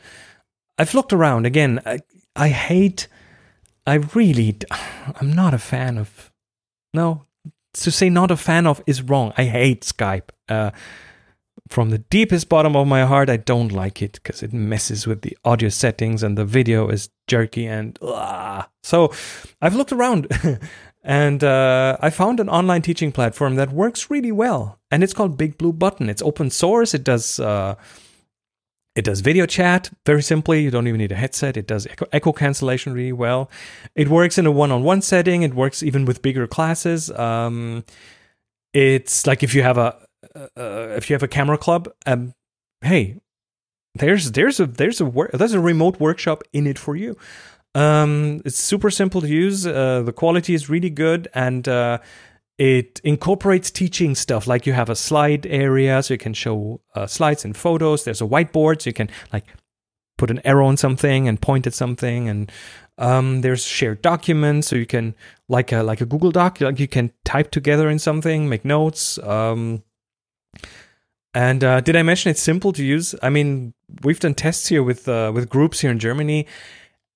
I've 0.78 0.94
looked 0.94 1.12
around 1.12 1.46
again. 1.46 1.80
I, 1.86 2.00
I 2.36 2.48
hate. 2.48 3.08
I 3.86 3.94
really. 3.94 4.58
I'm 5.20 5.32
not 5.32 5.54
a 5.54 5.58
fan 5.58 5.98
of. 5.98 6.30
No, 6.92 7.26
to 7.74 7.90
say 7.90 8.08
not 8.10 8.30
a 8.30 8.36
fan 8.36 8.66
of 8.66 8.82
is 8.86 9.02
wrong. 9.02 9.32
I 9.36 9.44
hate 9.44 9.82
Skype. 9.82 10.30
Uh, 10.48 10.70
from 11.68 11.90
the 11.90 11.98
deepest 11.98 12.48
bottom 12.48 12.76
of 12.76 12.86
my 12.86 13.04
heart, 13.04 13.30
I 13.30 13.36
don't 13.36 13.72
like 13.72 14.02
it 14.02 14.14
because 14.14 14.42
it 14.42 14.52
messes 14.52 15.06
with 15.06 15.22
the 15.22 15.36
audio 15.44 15.68
settings 15.68 16.22
and 16.22 16.36
the 16.36 16.44
video 16.44 16.88
is 16.88 17.10
jerky 17.26 17.66
and 17.66 17.98
uh, 18.02 18.62
so 18.82 19.12
I've 19.60 19.74
looked 19.74 19.92
around 19.92 20.28
and 21.04 21.42
uh, 21.42 21.96
I 22.00 22.10
found 22.10 22.40
an 22.40 22.48
online 22.48 22.82
teaching 22.82 23.12
platform 23.12 23.54
that 23.54 23.70
works 23.70 24.10
really 24.10 24.32
well, 24.32 24.78
and 24.90 25.02
it's 25.02 25.14
called 25.14 25.38
Big 25.38 25.56
Blue 25.56 25.72
Button. 25.72 26.10
It's 26.10 26.22
open 26.22 26.50
source. 26.50 26.94
It 26.94 27.04
does. 27.04 27.40
Uh, 27.40 27.76
it 28.94 29.04
does 29.04 29.20
video 29.20 29.46
chat 29.46 29.90
very 30.04 30.22
simply. 30.22 30.60
You 30.62 30.72
don't 30.72 30.88
even 30.88 30.98
need 30.98 31.12
a 31.12 31.16
headset. 31.16 31.56
It 31.56 31.68
does 31.68 31.86
echo, 31.86 32.06
echo 32.12 32.32
cancellation 32.32 32.92
really 32.92 33.12
well. 33.12 33.48
It 33.94 34.08
works 34.08 34.38
in 34.38 34.46
a 34.46 34.50
one-on-one 34.50 35.02
setting. 35.02 35.42
It 35.42 35.54
works 35.54 35.84
even 35.84 36.04
with 36.04 36.20
bigger 36.20 36.48
classes. 36.48 37.08
Um, 37.12 37.84
it's 38.74 39.24
like 39.24 39.44
if 39.44 39.54
you 39.54 39.62
have 39.62 39.78
a 39.78 39.96
uh, 40.34 40.88
if 40.96 41.08
you 41.08 41.14
have 41.14 41.22
a 41.22 41.28
camera 41.28 41.58
club, 41.58 41.88
um, 42.06 42.34
hey, 42.82 43.16
there's 43.94 44.32
there's 44.32 44.60
a 44.60 44.66
there's 44.66 45.00
a 45.00 45.04
wor- 45.04 45.30
there's 45.32 45.54
a 45.54 45.60
remote 45.60 46.00
workshop 46.00 46.42
in 46.52 46.66
it 46.66 46.78
for 46.78 46.96
you. 46.96 47.16
Um, 47.74 48.42
it's 48.44 48.58
super 48.58 48.90
simple 48.90 49.20
to 49.20 49.28
use. 49.28 49.66
Uh, 49.66 50.02
the 50.02 50.12
quality 50.12 50.54
is 50.54 50.68
really 50.68 50.90
good, 50.90 51.28
and 51.34 51.68
uh, 51.68 51.98
it 52.58 53.00
incorporates 53.04 53.70
teaching 53.70 54.14
stuff. 54.14 54.46
Like 54.46 54.66
you 54.66 54.72
have 54.72 54.90
a 54.90 54.96
slide 54.96 55.46
area, 55.46 56.02
so 56.02 56.14
you 56.14 56.18
can 56.18 56.34
show 56.34 56.80
uh, 56.94 57.06
slides 57.06 57.44
and 57.44 57.56
photos. 57.56 58.04
There's 58.04 58.20
a 58.20 58.26
whiteboard, 58.26 58.82
so 58.82 58.90
you 58.90 58.94
can 58.94 59.10
like 59.32 59.44
put 60.18 60.30
an 60.30 60.40
arrow 60.44 60.66
on 60.66 60.76
something 60.76 61.26
and 61.26 61.40
point 61.40 61.66
at 61.66 61.72
something 61.72 62.28
and 62.28 62.52
um, 62.98 63.40
there's 63.40 63.64
shared 63.64 64.02
documents 64.02 64.66
so 64.66 64.76
you 64.76 64.84
can 64.84 65.14
like 65.48 65.72
a 65.72 65.82
like 65.82 66.00
a 66.02 66.04
google 66.04 66.32
doc 66.32 66.60
like 66.60 66.78
you 66.78 66.88
can 66.88 67.10
type 67.24 67.50
together 67.50 67.88
in 67.88 67.98
something 67.98 68.48
make 68.48 68.64
notes 68.64 69.18
um, 69.20 69.82
and 71.34 71.62
uh, 71.62 71.80
did 71.80 71.96
i 71.96 72.02
mention 72.02 72.30
it's 72.30 72.40
simple 72.40 72.72
to 72.72 72.84
use? 72.84 73.14
I 73.22 73.30
mean 73.30 73.74
we've 74.02 74.20
done 74.20 74.34
tests 74.34 74.68
here 74.68 74.82
with 74.82 75.08
uh, 75.08 75.30
with 75.34 75.48
groups 75.48 75.80
here 75.80 75.90
in 75.90 75.98
germany. 75.98 76.46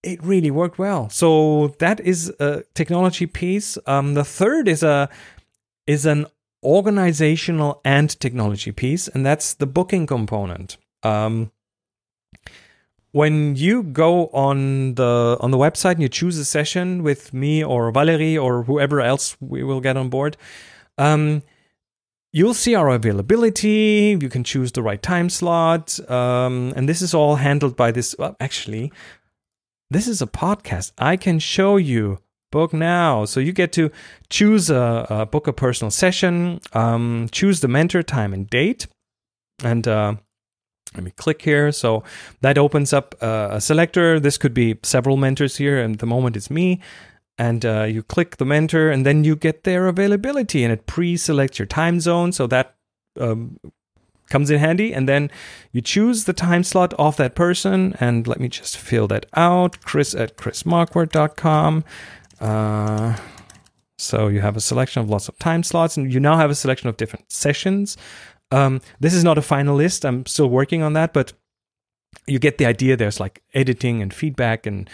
It 0.03 0.22
really 0.22 0.51
worked 0.51 0.79
well. 0.79 1.09
So 1.11 1.77
that 1.79 2.01
is 2.01 2.33
a 2.40 2.64
technology 2.75 3.27
piece. 3.27 3.79
Um, 3.87 4.14
the 4.14 4.25
third 4.25 4.66
is 4.68 4.83
a 4.83 5.09
is 5.87 6.07
an 6.07 6.27
organizational 6.64 7.81
and 7.85 8.09
technology 8.20 8.72
piece 8.72 9.09
and 9.09 9.25
that's 9.25 9.55
the 9.55 9.66
booking 9.66 10.07
component. 10.07 10.77
Um, 11.03 11.51
when 13.12 13.57
you 13.57 13.83
go 13.83 14.29
on 14.29 14.94
the 14.94 15.37
on 15.40 15.51
the 15.51 15.59
website 15.59 15.92
and 15.92 16.03
you 16.03 16.09
choose 16.09 16.38
a 16.38 16.44
session 16.44 17.03
with 17.03 17.33
me 17.33 17.62
or 17.62 17.90
Valerie 17.92 18.37
or 18.37 18.64
whoever 18.64 19.01
else 19.01 19.37
we 19.40 19.62
will 19.62 19.81
get 19.81 19.96
on 19.96 20.09
board, 20.09 20.37
um, 20.98 21.42
you'll 22.33 22.55
see 22.55 22.75
our 22.75 22.88
availability. 22.88 24.18
You 24.21 24.29
can 24.29 24.45
choose 24.45 24.73
the 24.73 24.83
right 24.83 25.03
time 25.03 25.29
slot, 25.29 25.99
um, 26.11 26.73
and 26.75 26.88
this 26.88 27.03
is 27.03 27.14
all 27.14 27.37
handled 27.37 27.77
by 27.77 27.92
this. 27.92 28.16
Well, 28.18 28.37
actually, 28.40 28.92
this 29.90 30.09
is 30.09 30.23
a 30.23 30.27
podcast. 30.27 30.92
I 30.99 31.16
can 31.16 31.38
show 31.38 31.77
you 31.77 32.18
book 32.51 32.73
now, 32.73 33.25
so 33.25 33.40
you 33.40 33.53
get 33.53 33.73
to 33.73 33.90
choose 34.29 34.71
a, 34.71 35.07
a 35.09 35.27
book 35.27 35.47
a 35.47 35.53
personal 35.53 35.90
session, 35.90 36.61
um, 36.73 37.29
choose 37.33 37.61
the 37.61 37.68
mentor 37.68 38.03
time 38.03 38.33
and 38.33 38.49
date, 38.49 38.87
and 39.62 39.87
uh, 39.87 40.14
let 40.95 41.05
me 41.05 41.12
click 41.12 41.42
here. 41.42 41.73
So 41.73 42.03
that 42.40 42.59
opens 42.59 42.92
up 42.92 43.14
uh, 43.23 43.49
a 43.53 43.61
selector. 43.61 44.21
This 44.21 44.37
could 44.38 44.55
be 44.55 44.79
several 44.83 45.16
mentors 45.16 45.57
here, 45.57 45.79
and 45.79 45.99
the 45.99 46.07
moment 46.07 46.37
it's 46.37 46.51
me. 46.51 46.81
And 47.38 47.64
uh, 47.64 47.85
you 47.85 48.03
click 48.03 48.37
the 48.37 48.45
mentor, 48.45 48.90
and 48.90 49.07
then 49.07 49.25
you 49.25 49.37
get 49.37 49.64
their 49.64 49.88
availability, 49.88 50.64
and 50.64 50.73
it 50.73 50.87
pre-selects 50.87 51.59
your 51.59 51.66
time 51.66 51.99
zone, 52.01 52.33
so 52.33 52.47
that 52.47 52.75
um, 53.18 53.59
comes 54.29 54.51
in 54.51 54.59
handy. 54.59 54.92
And 54.92 55.09
then 55.09 55.31
you 55.73 55.81
choose 55.81 56.25
the 56.25 56.33
time 56.33 56.62
slot 56.62 56.95
of 56.95 57.16
that 57.16 57.35
person, 57.35 57.97
and 58.01 58.27
let 58.27 58.38
me 58.38 58.49
just 58.49 58.77
fill 58.77 59.09
that 59.09 59.27
out. 59.35 59.81
Chris 59.83 60.14
at 60.14 60.37
chrismarquardt.com. 60.37 61.85
Uh, 62.40 63.16
so 63.99 64.29
you 64.29 64.40
have 64.40 64.57
a 64.57 64.61
selection 64.61 65.01
of 65.01 65.09
lots 65.09 65.29
of 65.29 65.38
time 65.38 65.62
slots, 65.62 65.97
and 65.97 66.12
you 66.12 66.21
now 66.21 66.37
have 66.37 66.51
a 66.51 66.55
selection 66.55 66.88
of 66.88 66.97
different 66.97 67.31
sessions. 67.33 67.97
Um, 68.51 68.81
this 69.01 69.14
is 69.14 69.25
not 69.25 69.38
a 69.38 69.42
final 69.42 69.77
list. 69.77 70.05
I'm 70.05 70.27
still 70.27 70.49
working 70.49 70.83
on 70.83 70.92
that, 70.92 71.12
but 71.12 71.33
you 72.27 72.38
get 72.38 72.59
the 72.59 72.66
idea. 72.66 72.97
There's 72.97 73.21
like 73.21 73.42
editing 73.55 74.03
and 74.03 74.12
feedback 74.12 74.66
and 74.66 74.88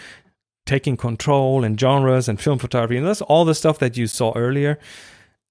taking 0.69 0.95
control 0.95 1.63
and 1.63 1.79
genres 1.79 2.29
and 2.29 2.39
film 2.39 2.59
photography, 2.59 2.95
and 2.95 3.07
that's 3.07 3.23
all 3.23 3.43
the 3.43 3.55
stuff 3.55 3.79
that 3.79 3.97
you 3.97 4.05
saw 4.05 4.31
earlier. 4.35 4.77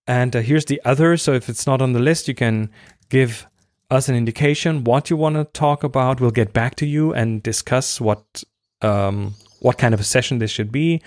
And 0.07 0.35
uh, 0.37 0.40
here's 0.40 0.66
the 0.66 0.81
other. 0.85 1.16
So 1.16 1.33
if 1.33 1.48
it's 1.48 1.66
not 1.66 1.83
on 1.83 1.92
the 1.92 1.98
list, 1.98 2.28
you 2.28 2.35
can 2.35 2.70
give 3.09 3.48
us 3.90 4.09
an 4.09 4.14
indication 4.14 4.85
what 4.85 5.11
you 5.11 5.16
want 5.16 5.35
to 5.35 5.44
talk 5.44 5.83
about. 5.83 6.20
We'll 6.20 6.31
get 6.31 6.52
back 6.52 6.76
to 6.76 6.87
you 6.87 7.12
and 7.12 7.42
discuss 7.42 8.00
what 8.00 8.44
um, 8.81 9.35
what 9.61 9.76
kind 9.76 9.92
of 9.92 10.00
a 10.00 10.04
session 10.04 10.38
this 10.38 10.52
should 10.52 10.70
be. 10.70 11.02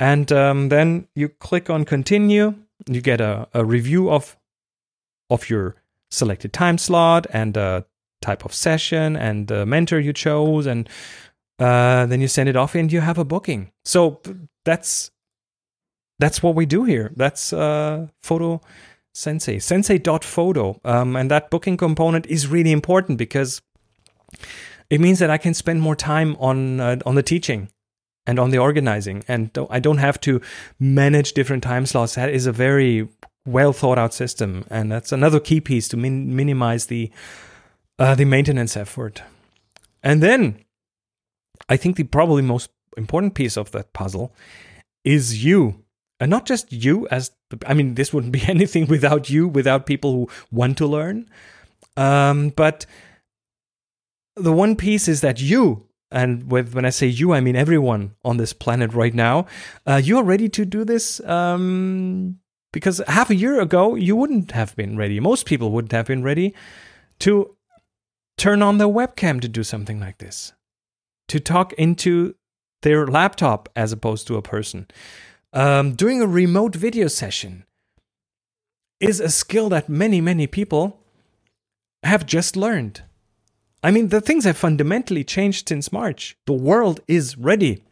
And 0.00 0.32
um, 0.32 0.70
then 0.70 1.06
you 1.14 1.28
click 1.28 1.68
on 1.68 1.84
continue. 1.84 2.54
You 2.86 3.02
get 3.02 3.20
a, 3.20 3.46
a 3.52 3.62
review 3.62 4.10
of 4.10 4.38
of 5.28 5.50
your 5.50 5.76
selected 6.10 6.52
time 6.52 6.78
slot 6.78 7.26
and 7.30 7.56
a 7.58 7.84
type 8.22 8.44
of 8.46 8.54
session 8.54 9.16
and 9.16 9.48
the 9.48 9.66
mentor 9.66 10.00
you 10.00 10.14
chose 10.14 10.66
and 10.66 10.88
uh, 11.58 12.06
then 12.06 12.20
you 12.20 12.28
send 12.28 12.48
it 12.48 12.56
off 12.56 12.74
and 12.74 12.92
you 12.92 13.00
have 13.00 13.18
a 13.18 13.24
booking. 13.24 13.70
So 13.84 14.20
that's 14.64 15.10
that's 16.18 16.42
what 16.42 16.54
we 16.54 16.66
do 16.66 16.84
here. 16.84 17.12
That's 17.16 17.52
uh, 17.52 18.08
photo 18.22 18.60
sensei 19.16 19.60
sensei 19.60 19.98
sensei.photo 19.98 20.80
um, 20.84 21.14
and 21.14 21.30
that 21.30 21.48
booking 21.48 21.76
component 21.76 22.26
is 22.26 22.48
really 22.48 22.72
important 22.72 23.16
because 23.16 23.62
it 24.90 25.00
means 25.00 25.20
that 25.20 25.30
i 25.30 25.38
can 25.38 25.54
spend 25.54 25.80
more 25.80 25.94
time 25.94 26.36
on 26.40 26.80
uh, 26.80 26.96
on 27.06 27.14
the 27.14 27.22
teaching 27.22 27.68
and 28.26 28.38
on 28.38 28.50
the 28.50 28.58
organizing. 28.58 29.24
And 29.28 29.56
i 29.70 29.80
don't 29.80 29.98
have 29.98 30.20
to 30.22 30.40
manage 30.78 31.32
different 31.32 31.62
time 31.62 31.86
slots. 31.86 32.14
That 32.14 32.30
is 32.30 32.46
a 32.46 32.52
very 32.52 33.08
well 33.46 33.72
thought 33.72 33.98
out 33.98 34.14
system, 34.14 34.64
and 34.70 34.90
that's 34.90 35.12
another 35.12 35.40
key 35.40 35.60
piece 35.60 35.88
to 35.88 35.96
min- 35.96 36.34
minimize 36.34 36.86
the 36.86 37.10
uh, 37.98 38.14
the 38.14 38.24
maintenance 38.24 38.76
effort. 38.76 39.22
And 40.02 40.22
then, 40.22 40.63
I 41.68 41.76
think 41.76 41.96
the 41.96 42.04
probably 42.04 42.42
most 42.42 42.70
important 42.96 43.34
piece 43.34 43.56
of 43.56 43.70
that 43.72 43.92
puzzle 43.92 44.32
is 45.04 45.44
you, 45.44 45.84
and 46.20 46.30
not 46.30 46.46
just 46.46 46.72
you 46.72 47.06
as 47.08 47.32
the, 47.50 47.58
I 47.66 47.74
mean, 47.74 47.94
this 47.94 48.12
wouldn't 48.12 48.32
be 48.32 48.42
anything 48.48 48.86
without 48.86 49.30
you, 49.30 49.48
without 49.48 49.86
people 49.86 50.12
who 50.12 50.28
want 50.50 50.78
to 50.78 50.86
learn. 50.86 51.28
Um, 51.96 52.50
but 52.50 52.86
the 54.36 54.52
one 54.52 54.76
piece 54.76 55.06
is 55.08 55.20
that 55.20 55.40
you 55.40 55.86
and 56.10 56.50
with 56.50 56.74
when 56.74 56.84
I 56.84 56.90
say 56.90 57.06
you, 57.06 57.32
I 57.32 57.40
mean 57.40 57.56
everyone 57.56 58.14
on 58.24 58.36
this 58.36 58.52
planet 58.52 58.92
right 58.94 59.14
now. 59.14 59.46
Uh, 59.86 60.00
you 60.02 60.16
are 60.18 60.24
ready 60.24 60.48
to 60.50 60.64
do 60.64 60.84
this 60.84 61.20
um, 61.20 62.38
because 62.72 63.02
half 63.08 63.30
a 63.30 63.34
year 63.34 63.60
ago 63.60 63.96
you 63.96 64.16
wouldn't 64.16 64.52
have 64.52 64.74
been 64.76 64.96
ready 64.96 65.20
most 65.20 65.46
people 65.46 65.70
wouldn't 65.70 65.92
have 65.92 66.06
been 66.06 66.22
ready 66.22 66.54
to 67.20 67.56
turn 68.36 68.62
on 68.62 68.78
their 68.78 68.88
webcam 68.88 69.40
to 69.40 69.48
do 69.48 69.62
something 69.62 70.00
like 70.00 70.18
this 70.18 70.52
to 71.28 71.40
talk 71.40 71.72
into 71.74 72.34
their 72.82 73.06
laptop 73.06 73.68
as 73.74 73.92
opposed 73.92 74.26
to 74.26 74.36
a 74.36 74.42
person 74.42 74.86
um, 75.52 75.94
doing 75.94 76.20
a 76.20 76.26
remote 76.26 76.74
video 76.74 77.08
session 77.08 77.64
is 79.00 79.20
a 79.20 79.30
skill 79.30 79.68
that 79.68 79.88
many 79.88 80.20
many 80.20 80.46
people 80.46 81.00
have 82.02 82.26
just 82.26 82.56
learned 82.56 83.02
i 83.82 83.90
mean 83.90 84.08
the 84.08 84.20
things 84.20 84.44
have 84.44 84.56
fundamentally 84.56 85.24
changed 85.24 85.68
since 85.68 85.92
march 85.92 86.36
the 86.46 86.52
world 86.52 87.00
is 87.08 87.38
ready 87.38 87.82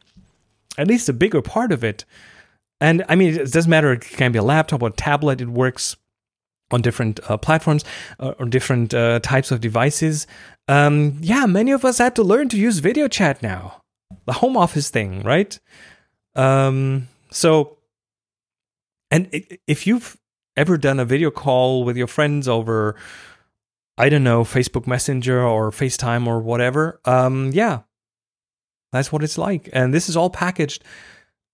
at 0.77 0.88
least 0.88 1.09
a 1.09 1.12
bigger 1.12 1.42
part 1.42 1.73
of 1.73 1.83
it 1.83 2.05
and 2.83 3.05
I 3.09 3.14
mean, 3.14 3.35
it 3.35 3.53
doesn't 3.53 3.71
matter. 3.71 3.92
It 3.92 4.01
can 4.01 4.33
be 4.33 4.40
a 4.40 4.42
laptop 4.42 4.83
or 4.83 4.88
a 4.88 4.92
tablet. 4.92 5.40
It 5.40 5.49
works 5.49 5.97
on 6.73 6.83
different 6.83 7.21
uh, 7.29 7.37
platforms 7.37 7.85
uh, 8.19 8.35
or 8.39 8.47
different 8.47 8.95
uh, 8.95 9.21
types 9.21 9.51
of 9.51 9.61
devices. 9.61 10.27
Um, 10.69 11.19
yeah, 11.21 11.47
many 11.47 11.71
of 11.71 11.85
us 11.85 11.99
had 11.99 12.17
to 12.17 12.23
learn 12.23 12.49
to 12.51 12.57
use 12.57 12.79
video 12.79 13.09
chat 13.09 13.43
now. 13.43 13.83
The 14.27 14.35
home 14.35 14.57
office 14.57 14.91
thing, 14.91 15.23
right? 15.23 15.59
Um, 16.35 17.09
so, 17.31 17.79
and 19.11 19.29
if 19.67 19.87
you've 19.87 20.17
ever 20.57 20.77
done 20.77 21.01
a 21.01 21.05
video 21.05 21.31
call 21.31 21.85
with 21.85 21.97
your 21.97 22.07
friends 22.07 22.49
over, 22.49 22.95
I 23.99 24.09
don't 24.09 24.25
know, 24.25 24.45
Facebook 24.45 24.87
Messenger 24.87 25.43
or 25.43 25.71
FaceTime 25.71 26.27
or 26.27 26.41
whatever, 26.41 27.01
um, 27.05 27.51
yeah, 27.53 27.81
that's 28.93 29.11
what 29.13 29.23
it's 29.23 29.39
like. 29.39 29.69
And 29.73 29.93
this 29.93 30.09
is 30.09 30.17
all 30.17 30.31
packaged 30.31 30.85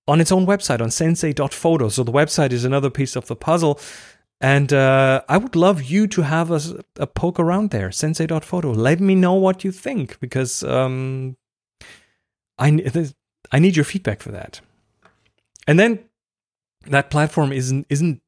on 0.07 0.21
its 0.21 0.33
own 0.33 0.47
website 0.47 0.81
on 0.81 0.91
sensei.photo. 0.91 1.89
So 1.89 2.03
the 2.03 2.13
website 2.13 2.51
is 2.51 2.65
another 2.65 2.91
piece 2.91 3.15
of 3.15 3.27
the 3.27 3.37
puzzle. 3.37 3.79
And 4.41 4.73
uh, 4.73 5.23
I 5.29 5.37
would 5.37 5.57
love 5.57 5.83
you 5.83 6.07
to 6.09 6.23
have 6.23 6.51
a, 6.51 6.61
a 6.97 7.07
poke 7.07 7.41
around 7.41 7.71
there, 7.71 7.91
sensei.photo. 7.91 8.71
Let 8.71 9.01
me 9.01 9.15
know 9.17 9.35
what 9.35 9.65
you 9.65 9.73
think 9.73 10.21
because 10.21 10.63
um, 10.63 11.37
I, 12.57 12.81
I 13.51 13.59
need 13.59 13.75
your 13.75 13.85
feedback 13.85 14.23
for 14.23 14.31
that. 14.31 14.61
And 15.67 15.79
then 15.79 15.99
that 16.87 17.11
platform 17.11 17.53
isn't 17.53 17.87
isn't 17.89 18.23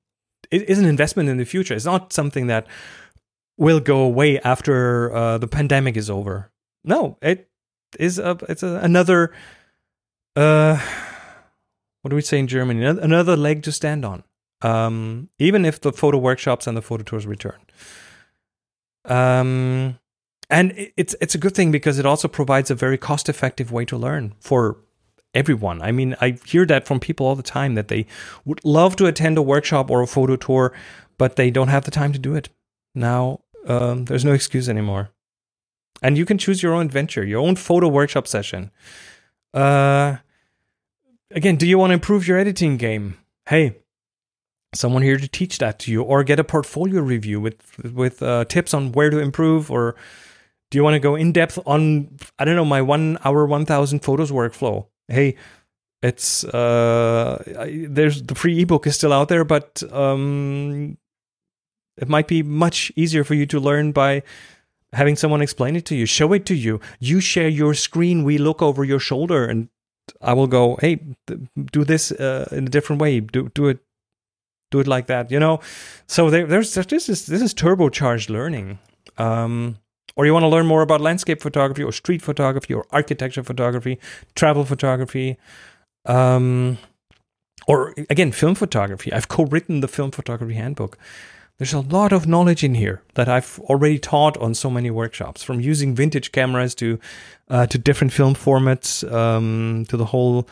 is 0.51 0.79
an 0.79 0.85
investment 0.85 1.29
in 1.29 1.37
the 1.37 1.45
future. 1.45 1.75
It's 1.75 1.85
not 1.85 2.13
something 2.13 2.49
that 2.49 2.67
will 3.57 3.81
go 3.81 4.01
away 4.01 4.41
after 4.41 5.15
uh, 5.15 5.39
the 5.39 5.47
pandemic 5.47 5.97
is 5.97 6.11
over. 6.11 6.51
No, 6.85 7.19
it 7.23 7.49
is 7.99 8.19
a 8.19 8.37
it's 8.49 8.63
a, 8.63 8.81
another 8.83 9.33
uh, 10.35 10.79
what 12.03 12.11
do 12.11 12.17
we 12.17 12.23
say 12.23 12.39
in 12.39 12.47
Germany? 12.47 12.85
Another 12.85 13.37
leg 13.37 13.63
to 13.63 13.73
stand 13.73 14.05
on. 14.05 14.25
Um, 14.63 15.29
even 15.39 15.65
if 15.65 15.81
the 15.81 15.93
photo 15.93 16.19
workshops 16.19 16.67
and 16.67 16.77
the 16.77 16.83
photo 16.83 17.03
tours 17.03 17.27
return. 17.27 17.61
Um, 19.07 19.99
and 20.51 20.75
it's 20.97 21.15
it's 21.21 21.35
a 21.35 21.39
good 21.39 21.55
thing 21.55 21.71
because 21.71 21.99
it 21.99 22.07
also 22.07 22.29
provides 22.29 22.71
a 22.71 22.75
very 22.75 22.99
cost 22.99 23.29
effective 23.29 23.73
way 23.73 23.85
to 23.87 23.97
learn 23.97 24.35
for 24.41 24.77
everyone. 25.35 25.81
I 25.81 25.93
mean, 25.93 26.17
I 26.21 26.39
hear 26.45 26.67
that 26.67 26.87
from 26.87 27.01
people 27.01 27.27
all 27.27 27.37
the 27.37 27.43
time 27.43 27.75
that 27.77 27.89
they 27.89 28.07
would 28.45 28.61
love 28.65 28.97
to 28.97 29.07
attend 29.07 29.39
a 29.39 29.43
workshop 29.43 29.91
or 29.91 30.03
a 30.03 30.07
photo 30.07 30.37
tour, 30.37 30.73
but 31.19 31.37
they 31.37 31.51
don't 31.51 31.69
have 31.69 31.85
the 31.85 31.91
time 31.91 32.13
to 32.13 32.19
do 32.19 32.35
it. 32.35 32.49
Now, 32.95 33.41
um, 33.67 34.07
there's 34.07 34.25
no 34.25 34.33
excuse 34.33 34.69
anymore. 34.69 35.11
And 36.03 36.17
you 36.17 36.25
can 36.25 36.39
choose 36.39 36.63
your 36.63 36.75
own 36.75 36.87
adventure, 36.87 37.25
your 37.25 37.41
own 37.41 37.57
photo 37.57 37.89
workshop 37.89 38.27
session. 38.27 38.71
Uh, 39.53 40.17
again, 41.31 41.57
do 41.57 41.67
you 41.67 41.79
want 41.79 41.91
to 41.91 41.95
improve 41.95 42.27
your 42.27 42.39
editing 42.39 42.77
game? 42.77 43.19
Hey, 43.49 43.77
someone 44.73 45.03
here 45.03 45.17
to 45.19 45.29
teach 45.29 45.59
that 45.59 45.79
to 45.81 45.93
you, 45.93 46.03
or 46.03 46.25
get 46.25 46.39
a 46.39 46.45
portfolio 46.45 47.01
review 47.01 47.41
with 47.41 47.79
with 47.93 48.23
uh, 48.23 48.45
tips 48.45 48.75
on 48.75 48.93
where 48.93 49.11
to 49.11 49.19
improve, 49.19 49.71
or 49.71 49.97
Do 50.71 50.79
you 50.79 50.85
want 50.85 50.95
to 50.95 51.01
go 51.01 51.17
in 51.17 51.33
depth 51.33 51.59
on 51.67 52.17
I 52.39 52.45
don't 52.45 52.55
know 52.55 52.65
my 52.65 52.81
one 52.81 53.19
hour 53.25 53.45
one 53.45 53.67
thousand 53.67 54.01
photos 54.01 54.31
workflow? 54.31 54.87
Hey, 55.09 55.35
it's 56.01 56.45
uh, 56.45 57.43
I, 57.59 57.87
there's 57.89 58.23
the 58.23 58.37
free 58.37 58.61
ebook 58.63 58.87
is 58.87 58.95
still 58.95 59.13
out 59.13 59.29
there, 59.29 59.45
but 59.45 59.83
um, 59.93 60.97
it 61.97 62.09
might 62.09 62.29
be 62.29 62.43
much 62.43 62.93
easier 62.95 63.25
for 63.25 63.35
you 63.35 63.47
to 63.47 63.59
learn 63.59 63.91
by 63.91 64.23
having 64.93 65.17
someone 65.17 65.43
explain 65.43 65.75
it 65.77 65.85
to 65.87 65.97
you, 65.97 66.07
show 66.07 66.33
it 66.33 66.47
to 66.47 66.55
you. 66.55 66.81
You 67.01 67.21
share 67.21 67.49
your 67.49 67.75
screen, 67.75 68.25
we 68.25 68.39
look 68.39 68.63
over 68.63 68.85
your 68.85 69.01
shoulder, 69.01 69.45
and 69.45 69.69
I 70.21 70.35
will 70.35 70.47
go, 70.47 70.77
hey, 70.81 71.01
do 71.73 71.85
this 71.85 72.13
uh, 72.13 72.49
in 72.53 72.69
a 72.69 72.71
different 72.71 73.03
way. 73.03 73.19
Do 73.19 73.49
do 73.55 73.67
it, 73.69 73.81
do 74.71 74.81
it 74.81 74.87
like 74.87 75.07
that. 75.07 75.31
You 75.31 75.41
know. 75.41 75.61
So 76.07 76.31
there, 76.31 76.47
there's 76.47 76.75
this 76.75 77.09
is 77.09 77.27
this 77.27 77.43
is 77.43 77.55
turbocharged 77.55 78.31
learning. 78.31 78.79
Um, 79.19 79.77
or 80.17 80.27
you 80.27 80.33
want 80.33 80.43
to 80.43 80.49
learn 80.49 80.67
more 80.67 80.83
about 80.83 81.01
landscape 81.01 81.41
photography 81.41 81.83
or 81.83 81.93
street 81.93 82.21
photography 82.21 82.75
or 82.75 82.85
architecture 82.91 83.43
photography, 83.43 83.99
travel 84.35 84.65
photography, 84.65 85.39
um, 86.07 86.79
or 87.67 87.95
again, 88.09 88.33
film 88.33 88.55
photography. 88.55 89.13
I've 89.13 89.29
co 89.29 89.45
written 89.45 89.81
the 89.81 89.89
film 89.89 90.11
photography 90.11 90.55
handbook. 90.55 90.99
There's 91.59 91.75
a 91.75 91.81
lot 91.81 92.13
of 92.13 92.27
knowledge 92.27 92.65
in 92.65 92.75
here 92.75 93.03
that 93.15 93.29
I've 93.29 93.59
already 93.65 93.99
taught 93.99 94.37
on 94.39 94.55
so 94.55 94.71
many 94.71 94.91
workshops, 94.91 95.43
from 95.43 95.61
using 95.61 95.95
vintage 95.95 96.33
cameras 96.33 96.75
to 96.77 96.99
uh, 97.49 97.67
to 97.67 97.79
different 97.79 98.13
film 98.13 98.35
formats, 98.35 99.11
um, 99.13 99.85
to 99.89 99.97
the 99.97 100.07
whole 100.07 100.49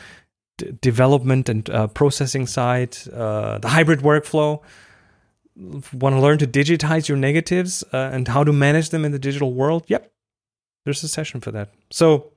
development 0.81 1.49
and 1.49 1.69
uh, 1.71 1.87
processing 1.89 2.47
side, 2.47 2.97
uh, 3.13 3.59
the 3.59 3.69
hybrid 3.69 4.01
workflow 4.01 4.63
want 5.93 6.15
to 6.15 6.21
learn 6.21 6.39
to 6.39 6.47
digitize 6.47 7.09
your 7.09 7.19
negatives 7.19 7.83
uh, 7.93 8.11
and 8.13 8.29
how 8.29 8.45
to 8.45 8.53
manage 8.53 8.91
them 8.91 9.05
in 9.05 9.13
the 9.13 9.19
digital 9.19 9.53
world, 9.53 9.85
yep, 9.89 10.13
there's 10.85 11.03
a 11.03 11.09
session 11.09 11.41
for 11.41 11.51
that. 11.51 11.71
So, 11.91 12.33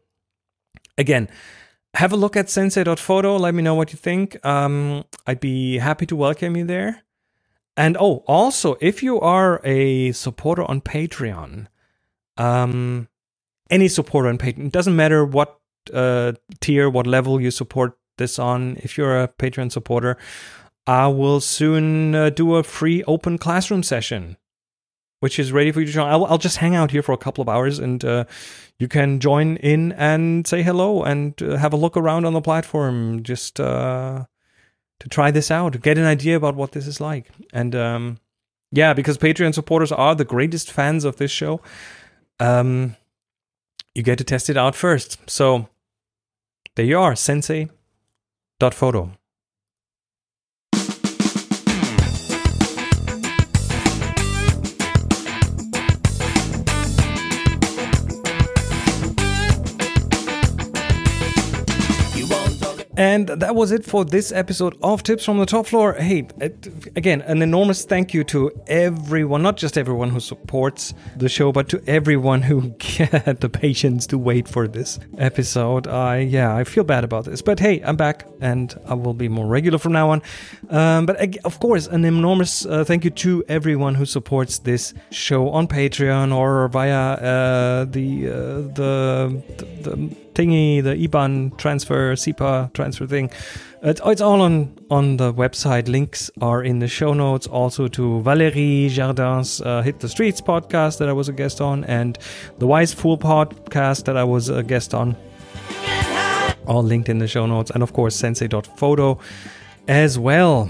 again, 0.98 1.30
have 1.94 2.12
a 2.12 2.16
look 2.16 2.36
at 2.36 2.50
sensei.photo. 2.50 3.38
Let 3.38 3.54
me 3.54 3.62
know 3.62 3.76
what 3.76 3.92
you 3.92 3.98
think. 3.98 4.44
Um, 4.46 5.06
I'd 5.28 5.40
be 5.40 5.78
happy 5.78 6.06
to 6.08 6.16
welcome 6.16 6.58
you 6.58 6.66
there. 6.66 7.04
And 7.78 7.96
oh, 8.00 8.24
also, 8.28 8.78
if 8.82 9.02
you 9.04 9.20
are 9.20 9.62
a 9.64 10.12
supporter 10.12 10.64
on 10.64 10.82
Patreon, 10.82 11.68
um, 12.38 13.08
any 13.70 13.88
supporter 13.88 14.30
on 14.30 14.38
Patreon, 14.38 14.68
it 14.68 14.72
doesn't 14.72 14.96
matter 14.96 15.24
what 15.24 15.60
uh, 15.94 16.34
tier, 16.60 16.90
what 16.90 17.08
level 17.08 17.40
you 17.40 17.52
support 17.52 17.98
this 18.22 18.40
on. 18.40 18.78
If 18.82 18.98
you're 18.98 19.22
a 19.22 19.28
Patreon 19.28 19.72
supporter, 19.72 20.18
I 20.88 21.08
will 21.08 21.42
soon 21.42 22.16
uh, 22.16 22.30
do 22.30 22.56
a 22.56 22.64
free 22.64 23.04
open 23.04 23.38
classroom 23.38 23.84
session, 23.84 24.38
which 25.20 25.40
is 25.40 25.52
ready 25.52 25.72
for 25.72 25.82
you 25.82 25.88
to 25.88 25.92
join. 25.92 26.08
I'll, 26.08 26.26
I'll 26.26 26.38
just 26.38 26.58
hang 26.58 26.76
out 26.76 26.92
here 26.92 27.04
for 27.04 27.14
a 27.14 27.18
couple 27.18 27.42
of 27.42 27.50
hours 27.50 27.80
and 27.80 28.04
uh, 28.04 28.26
you 28.80 28.88
can 28.88 29.20
join 29.20 29.58
in 29.58 29.92
and 29.94 30.48
say 30.48 30.64
hello 30.64 31.04
and 31.04 31.42
uh, 31.42 31.58
have 31.58 31.74
a 31.74 31.78
look 31.78 31.98
around 31.98 32.26
on 32.26 32.34
the 32.34 32.42
platform 32.42 33.24
just 33.24 33.60
uh, 33.60 34.26
to 35.00 35.10
try 35.10 35.32
this 35.32 35.52
out, 35.52 35.82
get 35.82 35.98
an 35.98 36.06
idea 36.06 36.36
about 36.36 36.56
what 36.56 36.72
this 36.72 36.88
is 36.88 37.02
like. 37.02 37.28
And 37.54 37.76
um, 37.76 38.20
yeah, 38.72 38.94
because 38.94 39.18
Patreon 39.18 39.54
supporters 39.54 39.92
are 39.92 40.16
the 40.16 40.26
greatest 40.26 40.72
fans 40.72 41.06
of 41.06 41.18
this 41.18 41.32
show, 41.32 41.62
um, 42.40 42.96
you 43.94 44.04
get 44.04 44.18
to 44.18 44.24
test 44.24 44.50
it 44.50 44.58
out 44.58 44.76
first. 44.76 45.18
So 45.30 45.68
there 46.76 46.86
you 46.86 47.00
are, 47.00 47.16
sensei.photo. 48.62 49.21
And 63.02 63.30
that 63.30 63.56
was 63.56 63.72
it 63.72 63.84
for 63.84 64.06
this 64.06 64.32
episode 64.32 64.78
of 64.84 65.02
Tips 65.02 65.26
from 65.26 65.40
the 65.40 65.48
Top 65.48 65.66
Floor. 65.66 65.94
Hey, 65.94 66.28
again, 66.96 67.24
an 67.24 67.42
enormous 67.42 67.84
thank 67.84 68.14
you 68.14 68.24
to 68.26 68.52
everyone, 68.68 69.42
not 69.42 69.58
just 69.58 69.76
everyone 69.76 70.12
who 70.12 70.20
supports 70.20 70.94
the 71.18 71.28
show, 71.28 71.52
but 71.52 71.68
to 71.70 71.82
everyone 71.88 72.44
who 72.44 72.76
had 72.80 73.42
the 73.42 73.50
patience 73.50 74.06
to 74.06 74.20
wait 74.20 74.48
for 74.48 74.68
this 74.68 75.00
episode. 75.18 75.88
I, 75.88 76.20
yeah, 76.20 76.56
I 76.56 76.64
feel 76.64 76.84
bad 76.84 77.04
about 77.04 77.26
this. 77.26 77.42
But 77.42 77.60
hey, 77.60 77.82
I'm 77.82 77.96
back 77.96 78.28
and 78.40 78.80
I 78.86 78.94
will 78.94 79.16
be 79.16 79.28
more 79.28 79.48
regular 79.48 79.80
from 79.80 79.94
now 79.94 80.12
on. 80.12 80.22
Um, 80.70 81.08
but 81.08 81.18
of 81.44 81.60
course, 81.60 81.88
an 81.88 82.06
enormous 82.06 82.68
uh, 82.68 82.84
thank 82.84 83.04
you 83.04 83.10
to 83.10 83.44
everyone 83.48 83.96
who 83.96 84.06
supports 84.06 84.60
this 84.60 84.94
show 85.10 85.50
on 85.50 85.68
Patreon 85.68 86.36
or 86.36 86.68
via 86.68 87.14
uh, 87.14 87.86
the, 87.86 88.28
uh, 88.28 88.34
the, 88.78 89.44
the, 89.56 89.90
the 89.96 90.16
thingy, 90.34 90.84
the 90.84 90.96
IBAN 90.96 91.58
transfer, 91.58 92.16
SEPA 92.16 92.74
transfer 92.74 93.08
thing. 93.08 93.30
It's, 93.84 94.02
it's 94.06 94.22
all 94.22 94.42
on, 94.42 94.78
on 94.90 95.18
the 95.18 95.34
website. 95.34 95.88
Links 95.88 96.30
are 96.42 96.64
in 96.64 96.80
the 96.80 96.88
show 96.88 97.14
notes. 97.14 97.48
Also 97.48 97.88
to 97.88 98.22
Valérie 98.24 98.90
Jardin's 98.90 99.62
uh, 99.62 99.82
Hit 99.82 100.00
the 100.00 100.10
Streets 100.10 100.42
podcast 100.42 101.00
that 101.00 101.10
I 101.10 101.14
was 101.14 101.30
a 101.30 101.34
guest 101.34 101.62
on, 101.62 101.84
and 101.86 102.18
the 102.60 102.68
Wise 102.68 102.94
Fool 102.94 103.18
podcast 103.18 104.06
that 104.06 104.18
I 104.18 104.24
was 104.24 104.50
a 104.50 104.64
guest 104.64 104.94
on. 104.94 105.16
All 106.68 106.84
linked 106.84 107.10
in 107.10 107.18
the 107.18 107.28
show 107.28 107.46
notes. 107.46 107.72
And 107.72 107.82
of 107.82 107.94
course, 107.94 108.16
sensei.photo 108.16 109.20
as 109.88 110.20
well. 110.20 110.70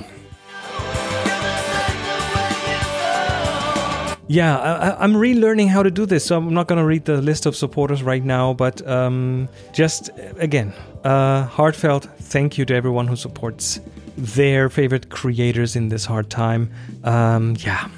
Yeah, 4.32 4.58
I, 4.58 5.04
am 5.04 5.14
relearning 5.14 5.68
how 5.68 5.84
to 5.84 5.92
do 5.92 6.06
this, 6.06 6.24
so 6.24 6.38
I'm 6.38 6.54
not 6.54 6.70
going 6.70 6.80
to 6.80 6.86
read 6.86 7.04
the 7.04 7.22
list 7.22 7.46
of 7.46 7.54
supporters 7.54 8.02
right 8.02 8.24
now. 8.24 8.54
But 8.54 8.82
um, 8.88 9.50
just 9.74 10.10
again, 10.38 10.72
uh, 11.04 11.44
heartfelt 11.44 12.08
thank 12.18 12.58
you 12.58 12.64
to 12.64 12.74
everyone 12.74 13.08
who 13.08 13.18
supports 13.18 13.82
their 14.18 14.70
favorite 14.70 15.10
creators 15.10 15.76
in 15.76 15.90
this 15.90 16.06
hard 16.06 16.30
time. 16.30 16.72
Um, 17.04 17.58
yeah. 17.60 17.90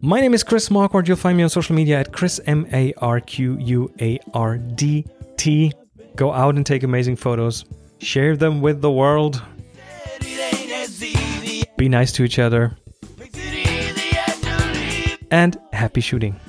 My 0.02 0.20
name 0.20 0.34
is 0.34 0.44
Chris 0.44 0.68
Marquardt. 0.68 1.08
You'll 1.08 1.16
find 1.16 1.38
me 1.38 1.44
on 1.44 1.50
social 1.50 1.76
media 1.76 2.02
at 2.02 2.12
Chris 2.12 2.42
M 2.46 2.68
A 2.74 2.94
R 2.98 3.22
Q 3.22 3.58
U 3.58 3.90
A 4.02 4.20
R 4.34 4.58
D 4.58 5.06
T. 5.38 5.72
Go 6.16 6.32
out 6.32 6.56
and 6.56 6.66
take 6.66 6.84
amazing 6.84 7.16
photos. 7.16 7.66
Share 8.00 8.36
them 8.36 8.62
with 8.62 8.82
the 8.82 8.92
world. 8.92 9.42
Be 11.78 11.90
nice 11.90 12.12
to 12.14 12.24
each 12.24 12.40
other. 12.40 12.78
And 15.32 15.58
happy 15.72 16.02
shooting. 16.02 16.40